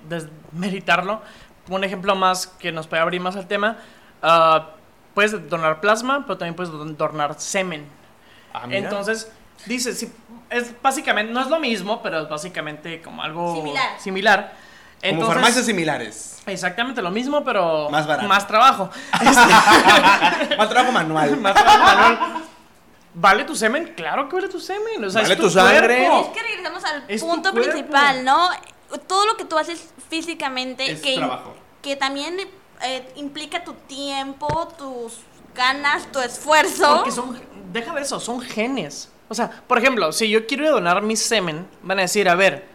[0.53, 1.23] desmeritarlo,
[1.77, 3.79] un ejemplo más que nos puede abrir más el tema,
[4.23, 4.71] ah,
[5.15, 7.87] puedes donar plasma, pero también puedes don- donar semen.
[8.53, 8.79] Ah, mira.
[8.81, 9.31] Entonces,
[9.67, 10.13] dice, sí,
[10.51, 13.89] es básicamente, no es lo mismo, pero es básicamente como algo Similar.
[14.01, 14.53] similar.
[15.01, 16.43] como Entonces, farmacias similares.
[16.47, 18.29] Exactamente lo mismo, pero Más barato.
[18.29, 18.91] Más trabajo.
[20.59, 21.37] Más trabajo manual.
[21.39, 22.19] más trabajo manual.
[23.13, 23.93] ¿Vale tu semen?
[23.97, 25.05] Claro que vale tu semen.
[25.05, 26.07] O sea, Vale es tu sangre.
[26.07, 26.21] cuerpo.
[26.33, 28.51] Es que regresamos al Es punto principal, ¿no?
[29.07, 31.55] Todo lo que tú haces físicamente Es que, trabajo.
[31.83, 32.37] que también
[32.83, 35.19] eh, implica tu tiempo, tus
[35.55, 36.97] ganas, tu esfuerzo.
[36.97, 37.41] Porque son,
[37.73, 39.11] deja de eso, son genes.
[39.29, 42.67] O sea, por ejemplo, si yo quiero donar mi semen, van a decir, a ver,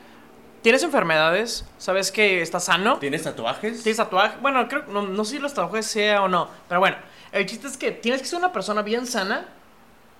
[0.61, 1.65] ¿tienes enfermedades?
[1.77, 2.97] ¿Sabes que estás sano?
[2.99, 3.83] ¿Tienes tatuajes?
[3.83, 4.37] ¿Tienes tatuaje?
[4.41, 6.95] Bueno, creo, no, no sé si los tatuajes sea o no, pero bueno,
[7.33, 9.45] el chiste es que tienes que ser una persona bien sana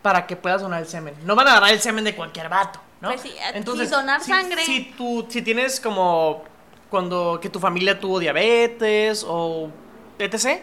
[0.02, 1.16] para que puedas donar el semen.
[1.24, 3.10] No van a donar el semen de cualquier vato, ¿no?
[3.10, 3.52] Pues sí, eh,
[3.86, 6.44] si donar si- sangre- Si, tú, si tienes como
[6.90, 9.70] cuando que tu familia tuvo diabetes o
[10.20, 10.62] etc.,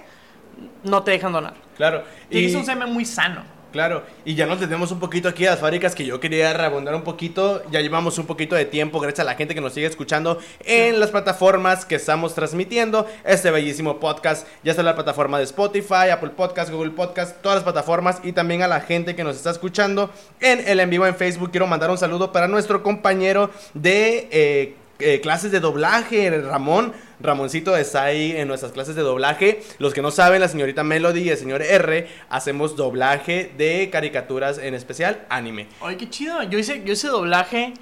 [0.85, 1.55] no te dejan donar.
[1.77, 2.05] Claro.
[2.29, 3.43] Tienes Y- un semen muy sano.
[3.73, 6.95] Claro, y ya nos detenemos un poquito aquí a las fábricas que yo quería rebondar
[6.95, 7.63] un poquito.
[7.71, 11.01] Ya llevamos un poquito de tiempo, gracias a la gente que nos sigue escuchando en
[11.01, 14.47] las plataformas que estamos transmitiendo este bellísimo podcast.
[14.63, 18.61] Ya está la plataforma de Spotify, Apple Podcast, Google Podcast, todas las plataformas y también
[18.61, 20.11] a la gente que nos está escuchando
[20.41, 21.51] en el en vivo en Facebook.
[21.51, 26.93] Quiero mandar un saludo para nuestro compañero de eh, eh, clases de doblaje, Ramón.
[27.23, 29.63] Ramoncito está ahí en nuestras clases de doblaje.
[29.79, 34.59] Los que no saben, la señorita Melody y el señor R hacemos doblaje de caricaturas,
[34.59, 35.69] en especial anime.
[35.81, 36.43] Ay, qué chido.
[36.43, 37.75] Yo hice, yo hice doblaje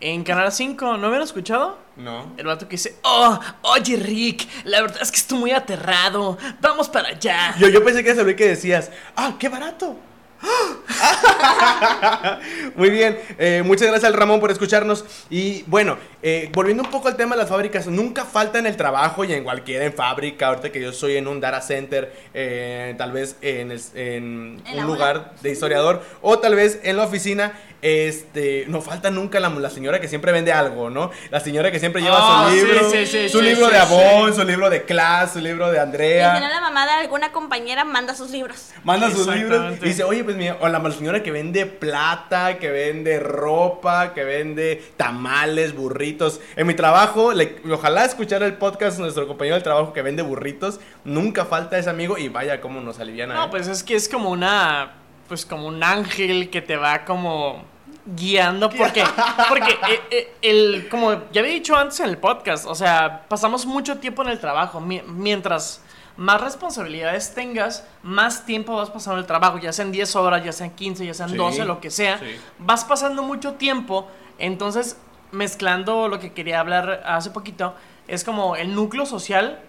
[0.00, 0.96] en Canal 5.
[0.96, 1.78] ¿No habían escuchado?
[1.96, 2.32] No.
[2.36, 6.36] El vato que dice, oh, oye Rick, la verdad es que estoy muy aterrado.
[6.60, 7.54] Vamos para allá.
[7.58, 9.96] Yo, yo pensé que era que decías, ah, qué barato.
[12.76, 15.04] Muy bien, eh, muchas gracias al Ramón por escucharnos.
[15.30, 18.76] Y bueno, eh, volviendo un poco al tema de las fábricas, nunca falta en el
[18.76, 20.48] trabajo y en cualquiera en fábrica.
[20.48, 25.32] Ahorita que yo soy en un data center, eh, tal vez en, el- un lugar
[25.42, 27.52] de historiador o tal vez en la oficina.
[27.80, 31.12] Este, no falta nunca la, la señora que siempre vende algo, ¿no?
[31.30, 33.78] La señora que siempre lleva su sí, libro, sí, sí, su libro de.
[33.78, 36.40] Avon, su libro de Class, su libro de Y Andrea.
[36.40, 38.70] la mamá de alguna compañera manda sus libros.
[38.82, 42.70] Manda sus libros y dice, oye, pues mira, o la señora que vende plata, que
[42.70, 46.38] vende ropa, que vende tamales, burritos.
[46.54, 50.80] En mi trabajo, le- ojalá escuchar el podcast nuestro compañero del trabajo que vende burritos.
[51.04, 53.32] Nunca falta ese amigo y vaya cómo nos aliviana.
[53.32, 53.36] ¿eh?
[53.38, 54.92] No, pues es que es como una,
[55.28, 57.64] pues como un ángel que te va como
[58.04, 59.02] guiando porque,
[59.48, 63.64] porque eh, eh, el, como ya había dicho antes en el podcast, o sea, pasamos
[63.64, 65.82] mucho tiempo en el trabajo, mi- mientras
[66.18, 70.70] más responsabilidades tengas, más tiempo vas pasando el trabajo, ya sean 10 horas, ya sean
[70.70, 72.26] 15, ya sean Sí, 12, lo que sea, sí.
[72.58, 74.08] vas pasando mucho tiempo,
[74.38, 74.98] entonces
[75.30, 77.74] mezclando lo que quería hablar hace poquito,
[78.08, 79.60] es como el núcleo social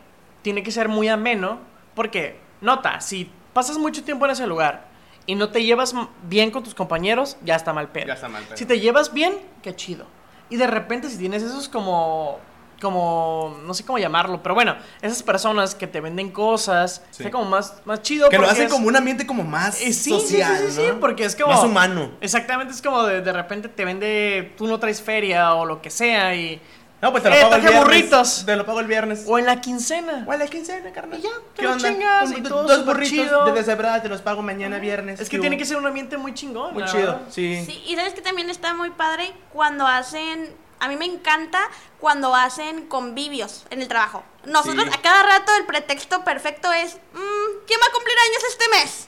[0.42, 1.60] tiene que ser muy ameno,
[1.94, 4.88] porque, nota, si pasas mucho tiempo en ese lugar
[5.28, 5.94] y no te llevas
[6.24, 8.08] bien con tus compañeros, ya está mal pedo.
[8.08, 8.58] Ya está mal pedo.
[8.58, 10.06] Si te llevas bien, qué chido.
[10.50, 12.40] Y de repente si tienes esos como
[12.80, 17.24] como no sé cómo llamarlo, pero bueno, esas personas que te venden cosas, Sí.
[17.24, 19.94] está como más más chido que lo hacen es- como un ambiente como más eh,
[19.94, 21.00] sí, social, sí, sí, sí, sí, ¿no?
[21.00, 22.12] porque es como Más humano.
[22.22, 25.90] Exactamente, es como de, de repente te vende, tú no traes feria o lo que
[25.90, 26.62] sea y
[27.02, 27.82] No, pues te lo Eh, pago el viernes.
[27.82, 28.44] burritos.
[28.46, 29.24] Te lo pago el viernes.
[29.26, 30.26] o en la quincena.
[30.28, 31.18] O a la quincena, carnal.
[31.18, 31.90] Y ya, te ¿Qué lo onda?
[31.94, 33.46] chingas y todo Dos burritos chido.
[33.46, 35.18] de deshebrada te los pago mañana viernes.
[35.22, 35.60] Es que ¿Qué tiene hubo?
[35.62, 36.74] que ser un ambiente muy chingón.
[36.74, 37.64] Muy chido, sí.
[37.66, 40.50] Sí, y sabes que también está muy padre cuando hacen,
[40.80, 41.60] a mí me encanta
[42.00, 44.24] cuando hacen convivios en el trabajo.
[44.46, 44.92] Nosotros Sí.
[44.94, 49.06] a cada rato el pretexto perfecto es, "Mm, ¿quién va a cumplir años este mes?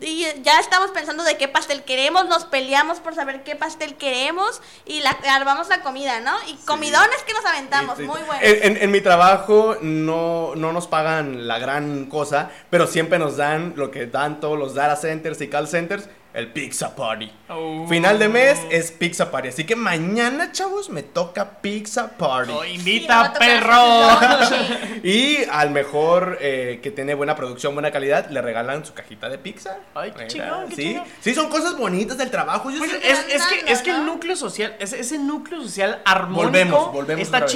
[0.00, 4.60] Y ya estamos pensando de qué pastel queremos, nos peleamos por saber qué pastel queremos
[4.84, 6.32] y la, armamos la comida, ¿no?
[6.48, 8.08] Y comidones que nos aventamos, Sí, sí.
[8.08, 8.42] muy buenos.
[8.42, 13.36] En, en- en mi trabajo no, no nos pagan la gran cosa, pero siempre nos
[13.36, 17.30] dan lo que dan todos los data centers y call centers, el Pizza Party.
[17.48, 17.86] Oh.
[17.88, 19.48] Final de mes es Pizza Party.
[19.48, 22.52] Así que mañana, chavos, me toca Pizza Party.
[22.54, 25.02] Oh, Sí, invita, tocar perro.
[25.02, 29.38] Y al mejor eh, que tiene buena producción, buena calidad, le regalan su cajita de
[29.38, 29.78] pizza.
[29.94, 30.98] Ay, qué chingón, sí.
[31.20, 32.70] Sí, son cosas bonitas del trabajo.
[32.70, 36.44] Yo Pues es, es que, es que el núcleo social, ese, ese núcleo social armónico
[36.44, 37.52] Volvemos, volvemos está vez.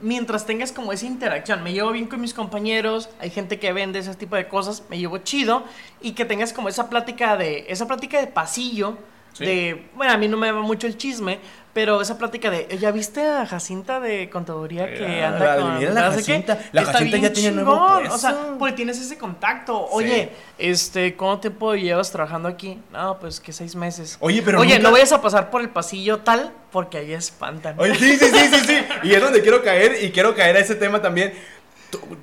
[0.00, 1.62] Mientras tengas como esa interacción.
[1.62, 4.98] Me llevo bien con mis compañeros, hay gente que vende ese tipo de cosas, me
[4.98, 5.64] llevo chido
[6.00, 8.96] y que tengas como esa plática de esa plática de pasillo
[9.32, 9.44] Sí.
[9.44, 11.38] de, bueno, a mí no me va mucho el chisme,
[11.72, 15.78] pero esa plática de, ¿ya viste a Jacinta de contaduría que Mira, anda la- con
[15.78, 16.02] mira la?
[16.10, 18.00] Jacinta, la Está Jacinta bien ya tiene nuevo.
[18.10, 19.86] O sea, porque tienes ese contacto.
[19.90, 22.80] Oye, este, ¿cuánto tiempo llevas trabajando aquí?
[22.92, 24.16] No, pues que seis meses.
[24.20, 27.74] Oye, pero Oye, nunca- no vayas a pasar por el pasillo tal porque ahí espantan.
[27.78, 28.78] Oye, sí, sí, sí, sí, sí.
[29.04, 31.32] Y es donde quiero caer y quiero caer a ese tema también.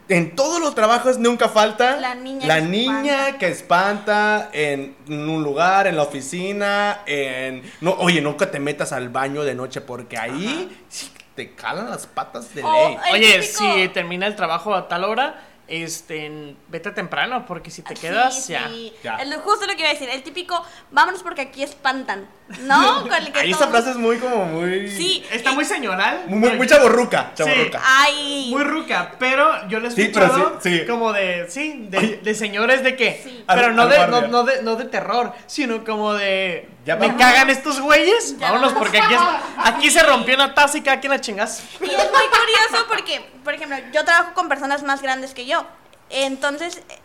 [0.10, 3.38] En todos los trabajos nunca falta La niña la que niña espanta.
[3.38, 9.10] que espanta en un lugar, en la oficina, en no, oye, nunca te metas al
[9.10, 12.98] baño de noche porque ahí sí te calan las patas de ley.
[13.14, 17.94] Oye, típico- si termina el trabajo a tal hora, este, vete temprano porque si te
[17.94, 18.68] quedas Sí, ya.
[18.70, 18.94] sí.
[19.04, 19.16] Ya.
[19.18, 20.10] Es lo- justo lo que iba a decir.
[20.10, 22.28] El típico, vámonos porque aquí espantan.
[22.62, 23.02] ¿No?
[23.10, 25.26] Con el que Ahí esa todos- frase es muy como muy Sí.
[25.32, 26.24] Está muy señoral.
[26.28, 27.44] muy, muy, muy chavorruca, Sí.
[27.44, 27.82] chavorruca.
[27.84, 28.48] Ay.
[28.50, 30.86] Muy ruca, pero yo le he escuchado sí, sí.
[30.86, 33.44] como de, sí, de, señores de Sí.
[33.48, 37.08] pero Al- no, al de, no de, no de terror, sino como de, Ya me
[37.08, 37.22] vamos.
[37.22, 38.80] cagan estos güeyes, Ya vámonos vamos.
[38.88, 39.22] porque aquí, es-
[39.58, 41.62] aquí se rompió una taza y cada quien la chingas.
[41.82, 45.66] Y es muy curioso porque, por ejemplo, yo trabajo con personas más grandes que yo.
[46.10, 47.00] Entonces, eh,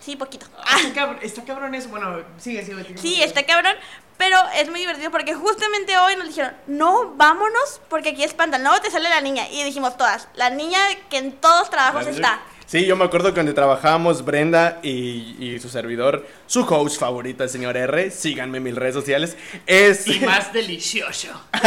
[0.00, 0.46] sí, poquito.
[0.64, 2.84] Ah, está, cabrón, está cabrón eso, bueno, sigue, sigue.
[2.84, 2.98] sigue.
[2.98, 3.74] Sí, está cabrón.
[4.18, 8.62] Pero es muy divertido porque justamente hoy nos dijeron, no, vámonos porque aquí espantan.
[8.62, 9.48] Luego te sale la niña.
[9.48, 10.78] Y dijimos todas, la niña
[11.10, 12.40] que en todos trabajos está.
[12.66, 17.50] Sí, yo me acuerdo cuando trabajábamos Brenda y, y su servidor, su host favorita, el
[17.50, 18.10] señor R.
[18.10, 19.36] Síganme en mis redes sociales.
[19.66, 20.06] Es.
[20.06, 21.28] Y más delicioso.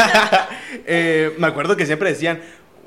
[0.87, 2.41] Eh, me acuerdo que siempre decían,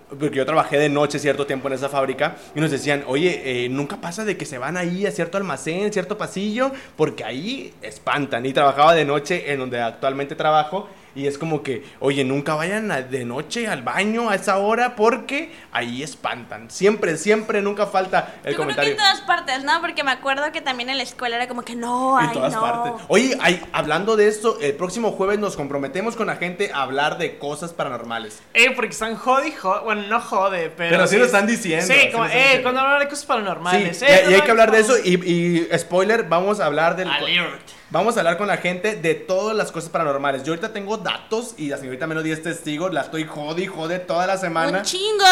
[0.09, 3.69] porque yo trabajé de noche cierto tiempo en esa fábrica, y nos decían, oye, eh,
[3.69, 8.45] nunca pasa de que se van ahí a cierto almacén, cierto pasillo, porque ahí espantan.
[8.47, 10.89] Y trabajaba de noche en donde actualmente trabajo.
[11.19, 14.95] Y es como que, oye, nunca vayan a- de noche al baño a esa hora
[14.95, 16.71] porque ahí espantan.
[16.71, 18.91] Siempre, siempre, nunca falta el Yo creo que comentario.
[18.93, 19.81] en todas partes, ¿no?
[19.81, 22.53] Porque me acuerdo que también en la escuela era como que no, En ay, todas
[22.55, 22.61] no.
[22.61, 22.93] partes.
[23.09, 27.19] Oye, hay- hablando de esto, el próximo jueves nos comprometemos con la gente a hablar
[27.19, 28.41] de cosas paranormales.
[28.55, 30.91] Eh, porque están jode jode, bueno, no jode, pero...
[30.91, 32.63] Pero sí lo están diciendo, Sí, sí como, eh, diciendo.
[32.63, 33.99] cuando hablan de cosas paranormales.
[33.99, 34.95] Sí, eh, y, y hay que hablar de eso.
[35.05, 37.09] Y, y spoiler, vamos a hablar del.
[37.11, 37.61] Alert.
[37.91, 40.43] Vamos a hablar con la gente de todas las cosas paranormales.
[40.45, 42.91] Yo ahorita tengo datos y la señorita Melody es testigo.
[42.91, 45.25] La estoy jode y jode toda la semana Un chingo.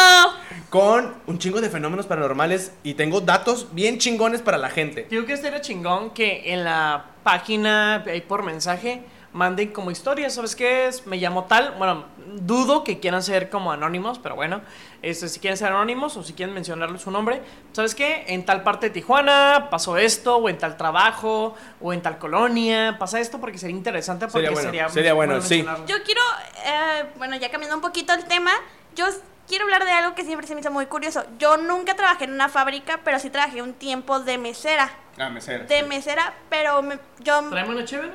[0.70, 2.72] con un chingo de fenómenos paranormales.
[2.82, 5.06] Y tengo datos bien chingones para la gente.
[5.10, 9.02] Digo que estaría chingón que en la página, ahí por mensaje,
[9.36, 11.06] manden como historias, ¿sabes qué es?
[11.06, 12.06] Me llamo tal, bueno,
[12.36, 14.62] dudo que quieran ser como anónimos, pero bueno,
[15.02, 18.24] este, si quieren ser anónimos o si quieren mencionarle su nombre, ¿sabes qué?
[18.28, 22.96] En tal parte de Tijuana pasó esto, o en tal trabajo, o en tal colonia,
[22.98, 25.64] pasa esto porque sería interesante, porque Sería bueno, sería, sería bueno, sí.
[25.86, 26.22] Yo quiero,
[26.64, 28.52] eh, bueno, ya cambiando un poquito el tema,
[28.94, 29.06] yo
[29.46, 31.24] quiero hablar de algo que siempre se me hizo muy curioso.
[31.38, 34.90] Yo nunca trabajé en una fábrica, pero sí trabajé un tiempo de mesera.
[35.18, 35.64] Ah, mesera.
[35.64, 38.12] De mesera, pero me- yo ¿Traemos una chévere?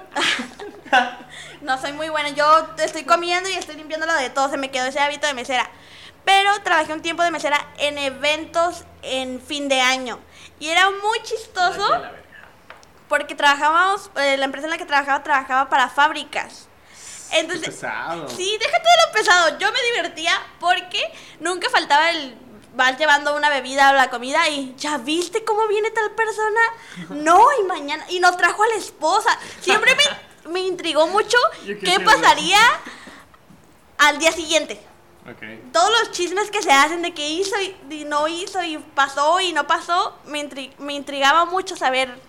[1.62, 2.30] no soy muy buena.
[2.30, 4.50] Yo estoy comiendo y estoy limpiando lo de todo.
[4.50, 5.70] Se me quedó ese hábito de mesera.
[6.26, 10.20] Pero trabajé un tiempo de mesera en eventos en fin de año.
[10.60, 12.04] Y era muy chistoso
[13.08, 16.68] porque trabajábamos, eh, la empresa en la que trabajaba trabajaba para fábricas.
[17.32, 18.30] Entonces, pesado.
[18.30, 19.58] Sí, déjate de lo pesado.
[19.58, 21.02] Yo me divertía porque
[21.40, 22.38] nunca faltaba el.
[22.74, 26.62] Vas llevando una bebida o la comida y ya viste cómo viene tal persona.
[27.10, 28.06] No, y mañana.
[28.10, 29.38] Y nos trajo a la esposa.
[29.60, 32.60] Siempre me, me intrigó mucho qué pasaría
[33.98, 34.82] al día siguiente.
[35.30, 35.72] Ok.
[35.72, 39.40] Todos los chismes que se hacen de que hizo y, y no hizo y pasó
[39.40, 42.20] y no pasó, me, intri- me intrigaba mucho saber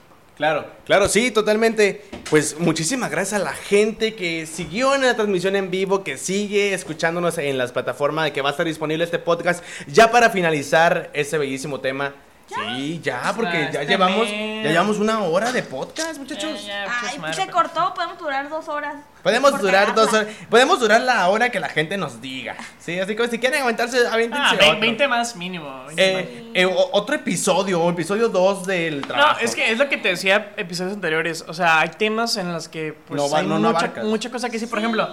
[0.42, 2.02] Claro, claro, sí, totalmente.
[2.28, 6.74] Pues muchísimas gracias a la gente que siguió en la transmisión en vivo, que sigue
[6.74, 9.62] escuchándonos en las plataformas de que va a estar disponible este podcast.
[9.86, 12.12] Ya para finalizar ese bellísimo tema.
[12.54, 14.64] Sí, ya, porque ya Este llevamos, mes.
[14.64, 16.66] ya llevamos una hora de podcast, muchachos.
[16.66, 18.94] Ya, Ay, se cortó, podemos durar dos horas.
[19.22, 22.56] Podemos durar dos horas, podemos durar la hora que la gente nos diga.
[22.80, 24.80] Sí, así que si quieren aventarse, avéntense Ah, otro.
[24.80, 25.84] 20 más mínimo.
[25.86, 26.22] 20 más.
[26.22, 29.40] Eh, eh, o- otro episodio, episodio 2 del No, trabajo.
[29.40, 31.44] es que es lo que te decía episodios anteriores.
[31.46, 34.48] O sea, hay temas en los que pues, No hay no- no mucha, mucha cosa
[34.48, 34.68] que decir.
[34.68, 35.08] Por ejemplo,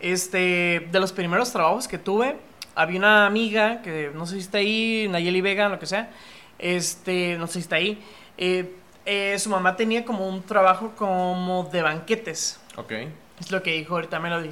[0.00, 2.36] este, de los primeros trabajos que tuve,
[2.74, 6.10] había una amiga que no sé si está ahí, Nayeli Vega, lo que sea.
[6.58, 8.02] Este, no sé si está ahí.
[8.36, 8.74] eh,
[9.10, 12.60] eh, su mamá tenía como un trabajo como de banquetes.
[12.76, 12.92] Ok.
[13.40, 14.50] Es lo que dijo ahorita Melody.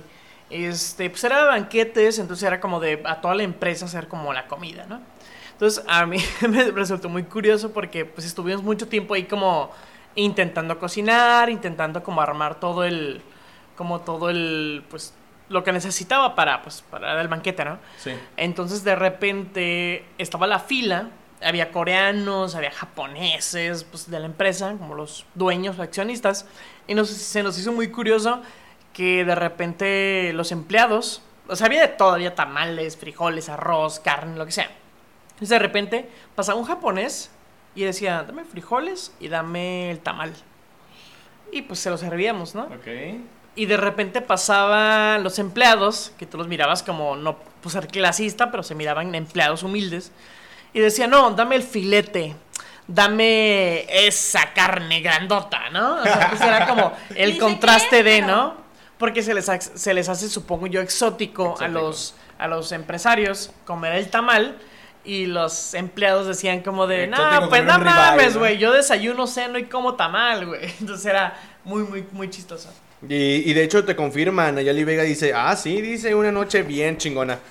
[0.48, 4.32] Este, pues era de banquetes, entonces era como de a toda la empresa hacer como
[4.32, 5.00] la comida, ¿no?
[5.52, 9.70] Entonces a mí me resultó muy curioso porque pues estuvimos mucho tiempo ahí como
[10.14, 13.20] intentando cocinar, intentando como armar todo el,
[13.76, 15.12] como todo el, pues
[15.50, 17.78] lo que necesitaba para, pues, para el banquete, ¿no?
[17.98, 18.12] Sí.
[18.38, 21.10] Entonces de repente estaba la fila,
[21.42, 26.46] había coreanos, había japoneses pues, de la empresa, como los dueños o accionistas,
[26.86, 28.42] y nos, se nos hizo muy curioso
[28.92, 34.36] que de repente los empleados, o sea, había de todo, había tamales, frijoles, arroz, carne,
[34.36, 34.70] lo que sea.
[35.28, 37.30] Entonces de repente pasaba un japonés
[37.74, 40.32] y decía, dame frijoles y dame el tamal.
[41.52, 42.62] Y pues se lo servíamos, ¿no?
[42.62, 42.86] Ok.
[43.54, 48.50] Y de repente pasaban los empleados, que tú los mirabas como, no por ser clasista,
[48.50, 50.12] pero se miraban empleados humildes.
[50.76, 52.36] Y decían, no, dame el filete,
[52.86, 56.00] dame esa carne grandota, ¿no?
[56.00, 58.54] O sea, pues era como el contraste de, ¿no?
[58.98, 63.94] Porque se les, se les hace, supongo yo, exótico, a, los, a los empresarios comer
[63.94, 64.58] el tamal.
[65.02, 69.56] Y los empleados decían como de, no, pues no mames, ¿no?" güey, yo desayuno, ceno
[69.58, 70.74] y como tamal, güey.
[70.80, 72.68] Entonces era muy, muy, muy chistoso.
[73.08, 73.14] Y,
[73.50, 77.38] y de hecho te confirma, Nayeli Vega dice, ah, sí, dice, una noche bien chingona.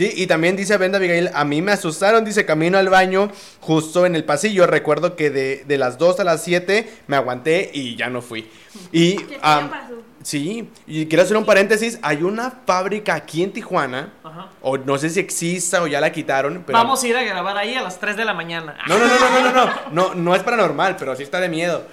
[0.00, 3.30] Sí, y también dice Brenda Abigail, a mí me asustaron, dice, camino al baño
[3.60, 4.66] justo en el pasillo.
[4.66, 8.48] Recuerdo que de, de las 2 a las 7 me aguanté y ya no fui.
[8.92, 14.14] Y, Qué su- sí, y quiero hacer un paréntesis, hay una fábrica aquí en Tijuana,
[14.24, 14.48] Ajá.
[14.62, 16.78] o no sé si exista o ya la quitaron, pero...
[16.78, 18.78] Vamos a ir a grabar ahí a las 3 de la mañana.
[18.88, 21.50] No, no, no, no, no, no, no, no, no es paranormal, pero sí está de
[21.50, 21.84] miedo.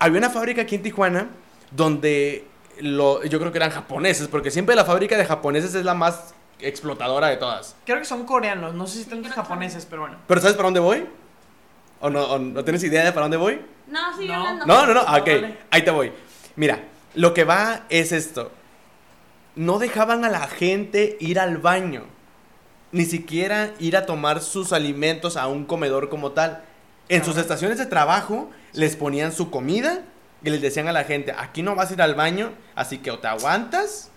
[0.00, 1.28] Había una fábrica aquí en Tijuana
[1.70, 2.44] donde
[2.80, 6.34] lo, yo creo que eran japoneses, porque siempre la fábrica de japoneses es la más
[6.60, 7.76] explotadora de todas.
[7.84, 10.16] Creo que son coreanos, no sé si tantos japoneses, pero bueno.
[10.26, 11.06] ¿Pero sabes para dónde voy?
[12.00, 13.60] ¿O no, o no tienes idea de para dónde voy?
[13.88, 14.34] No, sigue No.
[14.40, 14.66] hablando.
[14.66, 15.58] No, no, no, ok, vale.
[15.70, 16.12] ahí te voy.
[16.56, 16.80] Mira,
[17.14, 18.50] lo que va es esto.
[19.54, 22.04] No dejaban a la gente ir al baño,
[22.92, 26.62] ni siquiera ir a tomar sus alimentos a un comedor como tal.
[27.08, 30.02] En sus estaciones de trabajo les ponían su comida
[30.42, 33.10] y les decían a la gente, aquí no vas a ir al baño, así que
[33.10, 34.10] o te aguantas.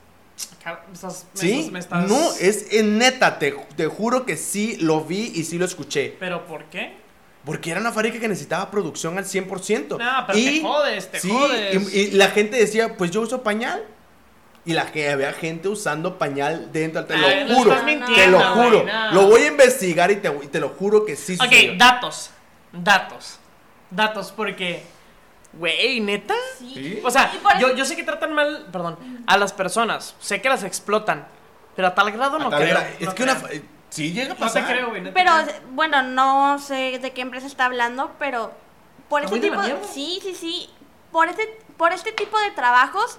[0.87, 4.37] Me estás- me Sí, estás- me estás- no, es en neta, te, te juro que
[4.37, 6.15] sí lo vi y sí lo escuché.
[6.19, 6.97] ¿Pero por qué?
[7.45, 9.97] Porque era una fábrica que necesitaba producción al 100%.
[9.97, 11.93] No, pero te jodes, te sí, jodes.
[11.93, 13.83] Y, y la gente decía, pues yo uso pañal.
[14.65, 17.75] Y la que había gente usando pañal dentro, te Ay, lo juro.
[18.15, 18.83] te lo juro.
[18.85, 19.11] no.
[19.13, 21.75] Lo voy a investigar y te, y te lo juro que sí Ok, sucedió.
[21.77, 22.29] datos.
[22.71, 23.39] Datos.
[23.89, 24.83] Datos, porque.
[25.53, 26.35] Güey, neta.
[26.59, 26.73] Sí.
[26.75, 27.01] Sí.
[27.03, 30.15] O sea, yo, sé que tratan mal, perdón, a las personas.
[30.19, 31.27] Sé que las explotan.
[31.75, 32.71] Pero a tal grado no tal creo.
[32.77, 33.35] era- es no que una...
[33.41, 33.61] creo.
[33.61, 34.65] fa- Sí, llega a No te pasar.
[34.67, 35.03] creo, güey.
[35.03, 35.31] te Pero
[35.71, 38.53] bueno, no sé de qué empresa está hablando, pero
[39.09, 39.91] por ¿Está este muy de la tipo mierda?
[39.93, 40.69] sí, sí, sí,
[41.11, 43.17] por este por este tipo de trabajos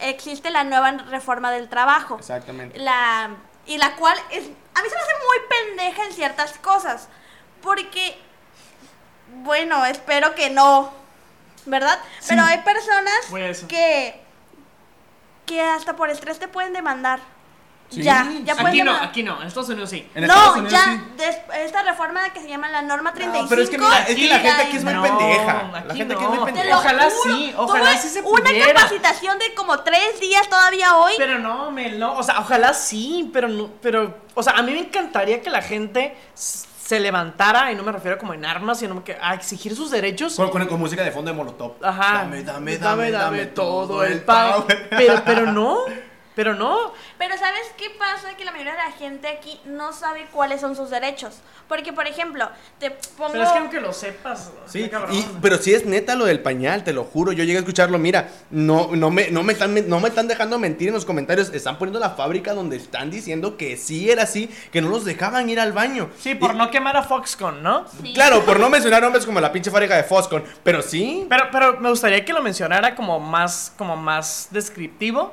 [0.00, 2.16] existe la nueva reforma del trabajo.
[2.18, 2.78] Exactamente.
[2.78, 3.30] La
[3.66, 7.08] y la cual es a mí se me hace muy pendeja en ciertas cosas,
[7.60, 8.16] porque
[9.42, 10.92] bueno, espero que no,
[11.66, 11.98] ¿verdad?
[12.28, 13.12] Pero hay personas
[13.68, 14.20] que
[15.46, 17.20] que hasta por estrés te pueden demandar.
[17.90, 19.08] Sí, ya, ya pueden Aquí no, demandar.
[19.10, 19.40] aquí no.
[19.42, 20.08] En Estados Unidos sí.
[20.14, 21.34] En No, Unidos ya, sí.
[21.58, 23.42] esta reforma que se llama la norma 35.
[23.42, 25.82] No, pero es que mira, es que la gente aquí es muy No, pendeja.
[25.86, 26.78] La gente aquí es muy pendeja.
[26.78, 31.12] Ojalá juro, sí, ojalá tuve sí se Una capacitación de como tres días todavía hoy.
[31.18, 32.14] Pero no, Mel, no.
[32.16, 33.70] O sea, ojalá sí, pero no.
[33.82, 36.16] Pero, o sea, a mí me encantaría que la gente
[36.84, 40.36] se levantara, y no me refiero como en armas, sino que a exigir sus derechos.
[40.36, 41.72] Con, con- con música de fondo de Molotov.
[41.82, 42.18] Ajá.
[42.18, 44.66] Dame, dame, dame, dame, todo el pago.
[44.66, 44.88] power.
[44.90, 45.78] Pero, pero no.
[46.34, 46.92] Pero no.
[47.18, 48.36] Pero ¿sabes qué pasa?
[48.36, 51.36] Que la mayoría de la gente aquí no sabe cuáles son sus derechos.
[51.68, 53.32] Porque, por ejemplo, te pongo...
[53.32, 54.50] Pero es que aunque lo sepas.
[54.66, 57.32] Sí, y- pero sí es neta lo del pañal, te lo juro.
[57.32, 60.58] Yo llegué a escucharlo, mira, no, no, me, no, me están, no me están dejando
[60.58, 61.50] mentir en los comentarios.
[61.54, 65.48] Están poniendo la fábrica donde están diciendo que sí era así, que no los dejaban
[65.48, 66.10] ir al baño.
[66.18, 67.86] Sí, por Y- no quemar a Foxconn, ¿no?
[68.02, 68.12] Sí.
[68.12, 71.26] Claro, por no mencionar nombres como la pinche fábrica de Foscon, pero sí.
[71.28, 75.32] Pero, pero me gustaría que lo mencionara como más, como más descriptivo.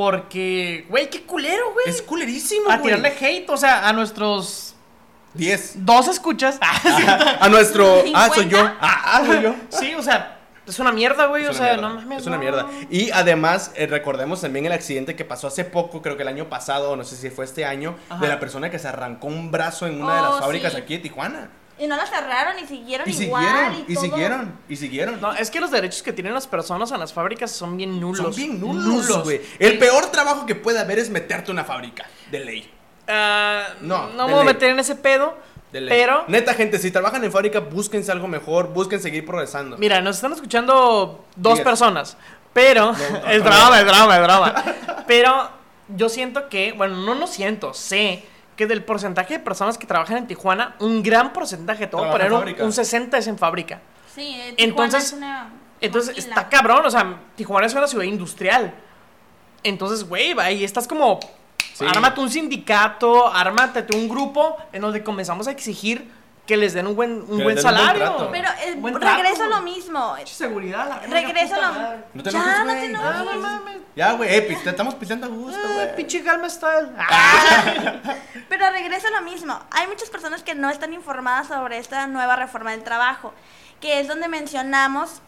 [0.00, 1.84] Porque, güey, qué culero, güey.
[1.90, 2.94] Es culerísimo, a güey.
[2.94, 4.74] tirarle hate, o sea, a nuestros
[5.34, 5.84] 10.
[5.84, 6.58] dos escuchas.
[7.38, 8.02] A nuestro.
[8.14, 8.56] Ah, soy yo.
[8.64, 8.76] ¿50?
[8.80, 9.54] Ah, ah, soy yo.
[9.68, 11.44] sí, o sea, es una mierda, güey.
[11.44, 12.20] O sea, mierda, no mames.
[12.22, 12.66] Es una mierda.
[12.88, 16.48] Y además, eh, recordemos también el accidente que pasó hace poco, creo que el año
[16.48, 18.22] pasado, no sé si fue este año, Ajá.
[18.22, 20.78] de la persona que se arrancó un brazo en una de las Oh, fábricas sí.
[20.78, 21.50] aquí de Tijuana.
[21.80, 23.42] Y no la cerraron y siguieron Y igual.
[23.44, 24.04] siguieron, y, y todo.
[24.04, 25.20] siguieron, y siguieron.
[25.20, 28.18] No, es que los derechos que tienen las personas en las fábricas son bien nulos.
[28.22, 29.40] Son bien nulos, güey.
[29.58, 32.70] El peor trabajo que puede haber es meterte a una fábrica, de ley.
[33.08, 35.36] Ah, No, no me voy a meter en ese pedo,
[35.72, 35.88] De ley.
[35.88, 39.78] Pero- Neta, gente, si trabajan en fábrica, búsquense algo mejor, busquen seguir progresando.
[39.78, 41.64] Mira, nos están escuchando dos Diga.
[41.64, 42.16] personas,
[42.52, 43.44] pero No, no, es no.
[43.44, 44.64] drama, es drama, es drama.
[45.06, 45.48] Pero
[45.88, 48.24] yo siento que, bueno, no no siento, sé
[48.60, 52.38] que del porcentaje de personas que trabajan en Tijuana, un gran porcentaje, en poner un,
[52.40, 52.62] fábrica.
[52.64, 53.80] un 60 es en fábrica.
[54.14, 55.48] Sí, eh, Entonces- es una
[55.80, 56.28] Entonces maquila.
[56.28, 58.74] está cabrón, o sea, Tijuana es una ciudad industrial.
[59.62, 61.20] Entonces, güey, ahí estás como,
[61.72, 61.86] Sí.
[61.88, 66.10] ármate un sindicato, ármate un grupo en donde comenzamos a exigir
[66.46, 68.04] que les den un buen, un buen den un buen salario.
[68.04, 68.28] trato.
[68.32, 69.58] Pero eh, Buen trato, regreso a güey.
[69.58, 70.14] lo mismo.
[70.24, 72.04] Seguridad, la Regreso lo madre.
[72.12, 73.76] No te Ya, no te Ya, Ah, no enojes.
[73.94, 75.96] Ya, güey, eh, piste- estamos pisteando a gusto, Ah, güey.
[75.96, 76.88] pinche Galma Style.
[76.98, 78.00] Ah.
[78.48, 79.58] Pero regreso a lo mismo.
[79.70, 83.32] Hay muchas personas que no están informadas sobre esta nueva reforma del trabajo,
[83.80, 85.22] que es donde mencionamos,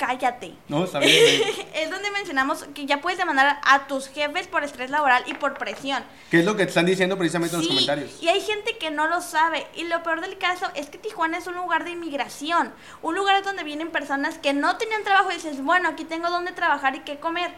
[0.00, 1.66] cállate, No, está bien, güey.
[1.74, 5.58] es donde mencionamos que ya puedes demandar a tus jefes por estrés laboral y por
[5.58, 6.02] presión.
[6.30, 8.10] ¿Qué es lo que te están diciendo precisamente en los comentarios?
[8.22, 9.66] y hay gente que no lo sabe.
[9.74, 12.72] Y lo peor del caso es que Tijuana es un lugar de inmigración.
[13.02, 16.52] Un lugar donde vienen personas que no tenían trabajo y dices, bueno, aquí tengo donde
[16.52, 17.50] trabajar y qué comer.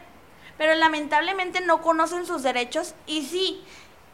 [0.58, 2.96] Pero lamentablemente no conocen sus derechos.
[3.06, 3.62] Y sí,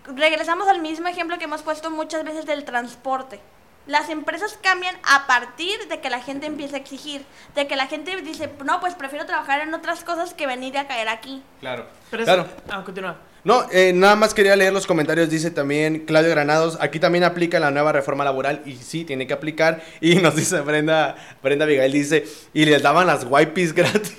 [0.05, 3.41] regresamos al mismo ejemplo que hemos puesto muchas veces del transporte.
[3.89, 7.24] Las empresas cambian a partir de que la gente empieza a exigir,
[7.57, 10.86] de que la gente dice, no, pues prefiero trabajar en otras cosas que venir a
[10.86, 11.43] caer aquí.
[11.59, 11.86] Claro.
[12.11, 12.47] Pero es- claro.
[12.70, 13.16] Ah, continúa.
[13.45, 15.30] No, eh, nada más quería leer los comentarios.
[15.30, 16.76] Dice también Claudio Granados.
[16.80, 18.61] Aquí también aplica la nueva reforma laboral.
[18.66, 19.82] Y sí, tiene que aplicar.
[20.03, 24.16] Y nos dice Brenda, Brenda Abigail, dice, y les daban las wipes gratis.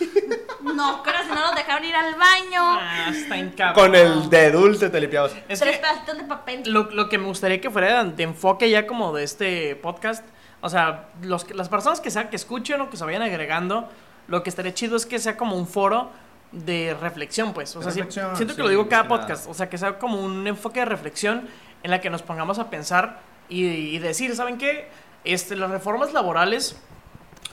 [0.76, 2.62] No, pero si no nos dejaron ir al baño.
[2.62, 3.74] Ah, está.
[3.74, 5.34] Con el de dulce te limpiabas.
[5.48, 6.64] Es tres que pedacitos de papel.
[6.66, 10.26] lo, lo que me gustaría que fuera de enfoque ya como de este podcast,
[10.62, 13.90] o sea, los, las personas que, sea, que escuchen o que se vayan agregando,
[14.28, 16.12] lo que estaría chido es que sea como un foro
[16.52, 17.76] de reflexión, pues.
[17.76, 19.18] O sea, siento que sí, lo digo cada nada.
[19.18, 21.48] podcast, o sea, que sea como un enfoque de reflexión
[21.84, 24.90] en la que nos pongamos a pensar y, y decir, ¿saben qué?
[25.24, 26.78] Este, las reformas laborales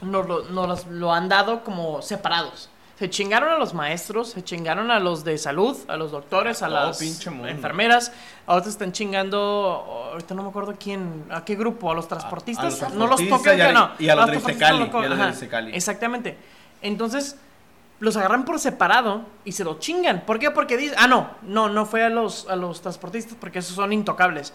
[0.03, 2.71] nos lo, nos las- lo han dado como separados.
[2.99, 6.69] Se chingaron a los maestros, se chingaron a los de salud, a los doctores, a
[6.69, 8.11] las enfermeras.
[8.47, 12.83] Ahorita están chingando, ahorita no me acuerdo quién, a qué grupo, a los transportistas.
[12.83, 13.91] a los no los tocan y a- que no.
[13.99, 15.77] y a los de no los Iztacali.
[15.77, 16.39] Exactamente.
[16.81, 17.37] Entonces,
[18.01, 20.23] los agarran por separado y se lo chingan.
[20.25, 20.51] ¿Por qué?
[20.51, 23.93] Porque dicen, ah, no, no, no fue a los, a los transportistas porque esos son
[23.93, 24.55] intocables.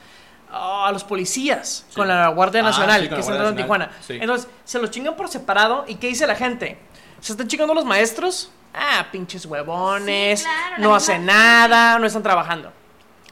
[0.52, 3.92] Ah, a los policías con la Guardia Ah, Nacional sí, que Guardia en Tijuana.
[4.02, 4.18] Sí.
[4.20, 5.86] Entonces, se los chingan por separado.
[5.88, 6.78] ¿Y qué dice la gente?
[7.22, 8.52] ¿Se están chingando los maestros?
[8.74, 10.40] Ah, pinches huevones.
[10.40, 12.74] Sí, claro, la no hacen nada, no están trabajando.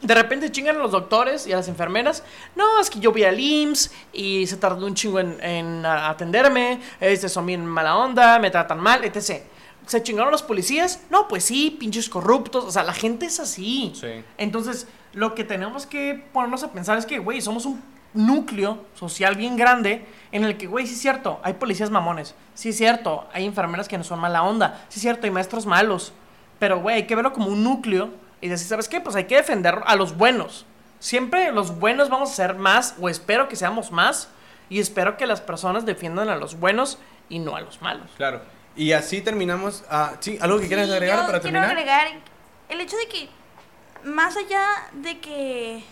[0.01, 2.23] De repente chingan a los doctores y a las enfermeras.
[2.55, 6.79] No, es que yo vi al IMSS y se tardó un chingo en, atenderme.
[6.99, 9.41] Este, son bien mala onda, me tratan mal, etc.
[9.87, 11.01] ¿Se chingaron a los policías?
[11.09, 12.63] No, pues sí, pinches corruptos.
[12.65, 13.91] O sea, la gente es así.
[13.99, 14.23] Sí.
[14.37, 17.81] Entonces, lo que tenemos que ponernos a pensar es que, güey, somos un
[18.13, 22.35] núcleo social bien grande en el que, güey, sí es cierto, hay policías mamones.
[22.53, 24.85] Sí es cierto, hay enfermeras que no son mala onda.
[24.89, 26.13] Sí es cierto, hay maestros malos.
[26.59, 28.09] Pero, güey, hay que verlo como un núcleo
[28.41, 29.01] y decir, ¿sabes qué?
[29.01, 30.65] Pues hay que defender a los buenos.
[30.99, 34.29] Siempre los buenos vamos a ser más, o espero que seamos más,
[34.69, 36.99] y espero que las personas defiendan a los buenos
[37.29, 38.11] y no a los malos.
[38.17, 38.41] Claro.
[38.75, 39.83] Y así terminamos.
[39.89, 41.77] Ah, sí, ¿algo que quieras agregar yo para quiero terminar?
[41.77, 42.07] agregar
[42.69, 43.29] el hecho de que
[44.03, 45.83] más allá de que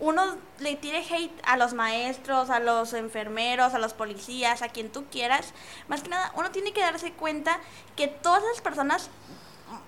[0.00, 4.90] uno le tire hate a los maestros, a los enfermeros, a los policías, a quien
[4.90, 5.54] tú quieras,
[5.88, 7.58] más que nada uno tiene que darse cuenta
[7.96, 9.10] que todas esas personas,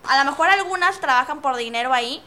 [0.04, 2.22] a lo mejor algunas trabajan por dinero ahí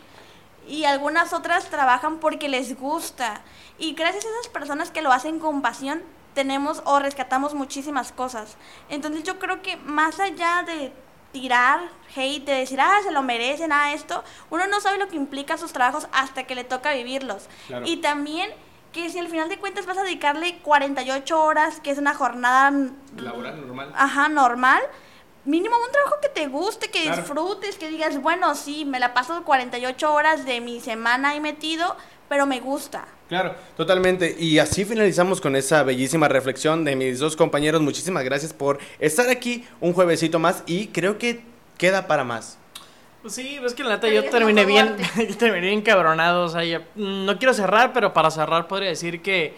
[0.68, 3.42] y algunas otras trabajan porque les gusta.
[3.78, 6.04] Y gracias a esas personas que lo hacen con pasión,
[6.34, 8.56] tenemos o rescatamos muchísimas cosas.
[8.90, 10.94] Entonces yo creo que más allá de
[11.32, 11.82] tirar
[12.16, 15.58] hate, de decir, ah, se lo merecen, ah, esto, uno no sabe lo que implica
[15.58, 17.48] sus trabajos hasta que le toca vivirlos.
[17.68, 17.86] Claro.
[17.88, 18.50] Y también
[18.92, 22.72] que si al final de cuentas vas a dedicarle 48 horas, que es una jornada
[23.18, 23.94] Laboral, normal.
[23.96, 24.82] Ajá, normal.
[25.46, 27.18] Mínimo un trabajo que te guste, que Claro.
[27.22, 31.96] disfrutes, que digas, bueno, sí, me la paso 48 horas de mi semana ahí metido,
[32.28, 33.06] pero me gusta.
[33.30, 34.36] Claro, totalmente.
[34.40, 37.80] Y así finalizamos con esa bellísima reflexión de mis dos compañeros.
[37.82, 41.42] Muchísimas gracias por estar aquí un juevesito más y creo que
[41.78, 42.58] queda para más.
[43.22, 44.96] Pues sí, es que la neta yo terminé bien,
[45.30, 48.90] yo terminé bien cabronado, o sea, ya- mm, no quiero cerrar, pero para cerrar podría
[48.90, 49.54] decir que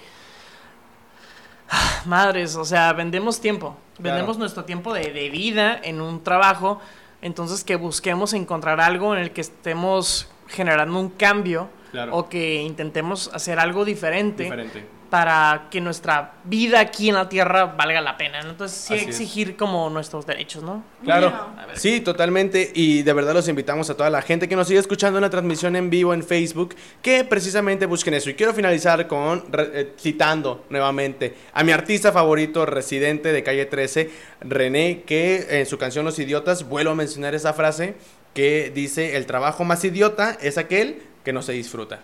[1.73, 4.15] Ah, madres, o sea, vendemos tiempo, Claro.
[4.15, 6.81] vendemos nuestro tiempo de, de vida en un trabajo,
[7.21, 12.15] entonces que busquemos encontrar algo en el que estemos generando un cambio Claro.
[12.15, 14.85] o que intentemos hacer algo diferente, Diferente.
[15.09, 18.41] para que nuestra vida aquí en la tierra valga la pena.
[18.43, 18.51] ¿no?
[18.51, 19.09] Entonces sí Así es.
[19.09, 20.85] exigir como nuestros derechos, ¿no?
[21.03, 21.33] Claro,
[21.73, 22.71] sí, totalmente.
[22.73, 25.29] Y de verdad los invitamos a toda la gente que nos sigue escuchando en la
[25.29, 28.29] transmisión en vivo en Facebook, que precisamente busquen eso.
[28.29, 33.65] Y quiero finalizar con re- eh, citando nuevamente a mi artista favorito, residente de calle
[33.65, 37.95] 13, René, que en su canción Los Idiotas, vuelvo a mencionar esa frase
[38.33, 41.99] que dice: El trabajo más idiota es aquel que no se disfruta.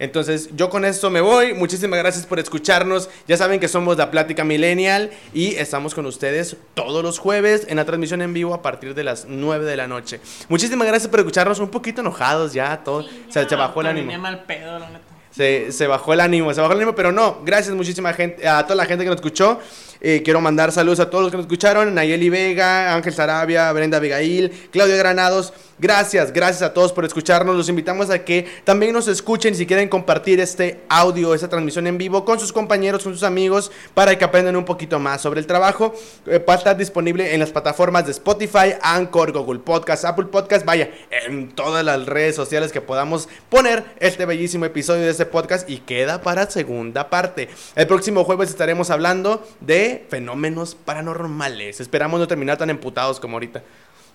[0.00, 1.52] Entonces, yo con esto me voy.
[1.52, 3.10] Muchísimas gracias por escucharnos.
[3.28, 7.76] Ya saben que somos la Plática Millennial y estamos con ustedes todos los jueves en
[7.76, 10.20] la transmisión en vivo a partir de las 9 de la noche.
[10.48, 11.60] Muchísimas gracias por escucharnos.
[11.60, 13.02] Un poquito enojados ya, todo.
[13.02, 14.18] Sí, se, se bajó el ánimo.
[14.18, 14.88] mal pedo, la.
[15.32, 17.42] Se, se bajó el ánimo, se bajó el ánimo, pero no.
[17.44, 19.60] Gracias muchísima gente, a toda la gente que nos escuchó.
[20.00, 21.94] Eh, quiero mandar saludos a todos los que nos escucharon.
[21.94, 25.52] Nayeli Vega, Ángel Sarabia, Brenda Abigail, Claudia Granados.
[25.80, 27.56] Gracias, gracias a todos por escucharnos.
[27.56, 31.96] Los invitamos a que también nos escuchen si quieren compartir este audio, esta transmisión en
[31.96, 35.46] vivo con sus compañeros, con sus amigos, para que aprendan un poquito más sobre el
[35.46, 35.94] trabajo.
[36.26, 40.66] Eh, va a estar disponible en las plataformas de Spotify, Anchor, Google Podcast, Apple Podcast,
[40.66, 45.68] vaya, en todas las redes sociales que podamos poner este bellísimo episodio de este podcast
[45.68, 47.48] y queda para segunda parte.
[47.74, 51.80] El próximo jueves estaremos hablando de fenómenos paranormales.
[51.80, 53.62] Esperamos no terminar tan emputados como ahorita.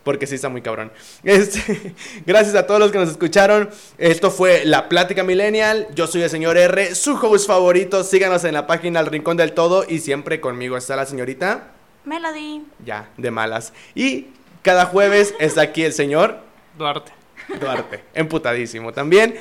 [0.04, 0.92] Porque sí está muy cabrón.
[1.24, 1.96] Este,
[2.26, 3.70] gracias a todos los que nos escucharon.
[3.98, 5.88] Esto fue La Plática Millennial.
[5.96, 8.04] Yo soy el señor R, su host favorito.
[8.04, 9.86] Síganos en la página El Rincón del Todo.
[9.88, 11.72] Y siempre conmigo está la señorita.
[12.06, 12.64] Melody.
[12.86, 13.74] Ya, de malas.
[13.96, 14.28] Y
[14.62, 16.40] cada jueves está aquí el señor
[16.78, 17.12] Duarte.
[17.60, 18.04] Duarte.
[18.14, 19.36] Emputadísimo también.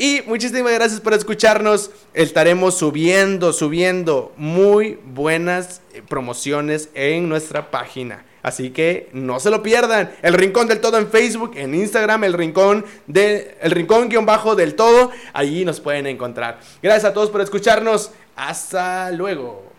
[0.00, 1.90] Y muchísimas gracias por escucharnos.
[2.14, 8.24] Estaremos subiendo, subiendo muy buenas eh, promociones en nuestra página.
[8.42, 10.10] Así que no se lo pierdan.
[10.22, 14.56] El Rincón del Todo en Facebook, en Instagram, el Rincón de el Rincón guion bajo
[14.56, 15.10] del Todo.
[15.34, 16.60] Allí nos pueden encontrar.
[16.82, 18.10] Gracias a todos por escucharnos.
[18.36, 19.69] Hasta luego.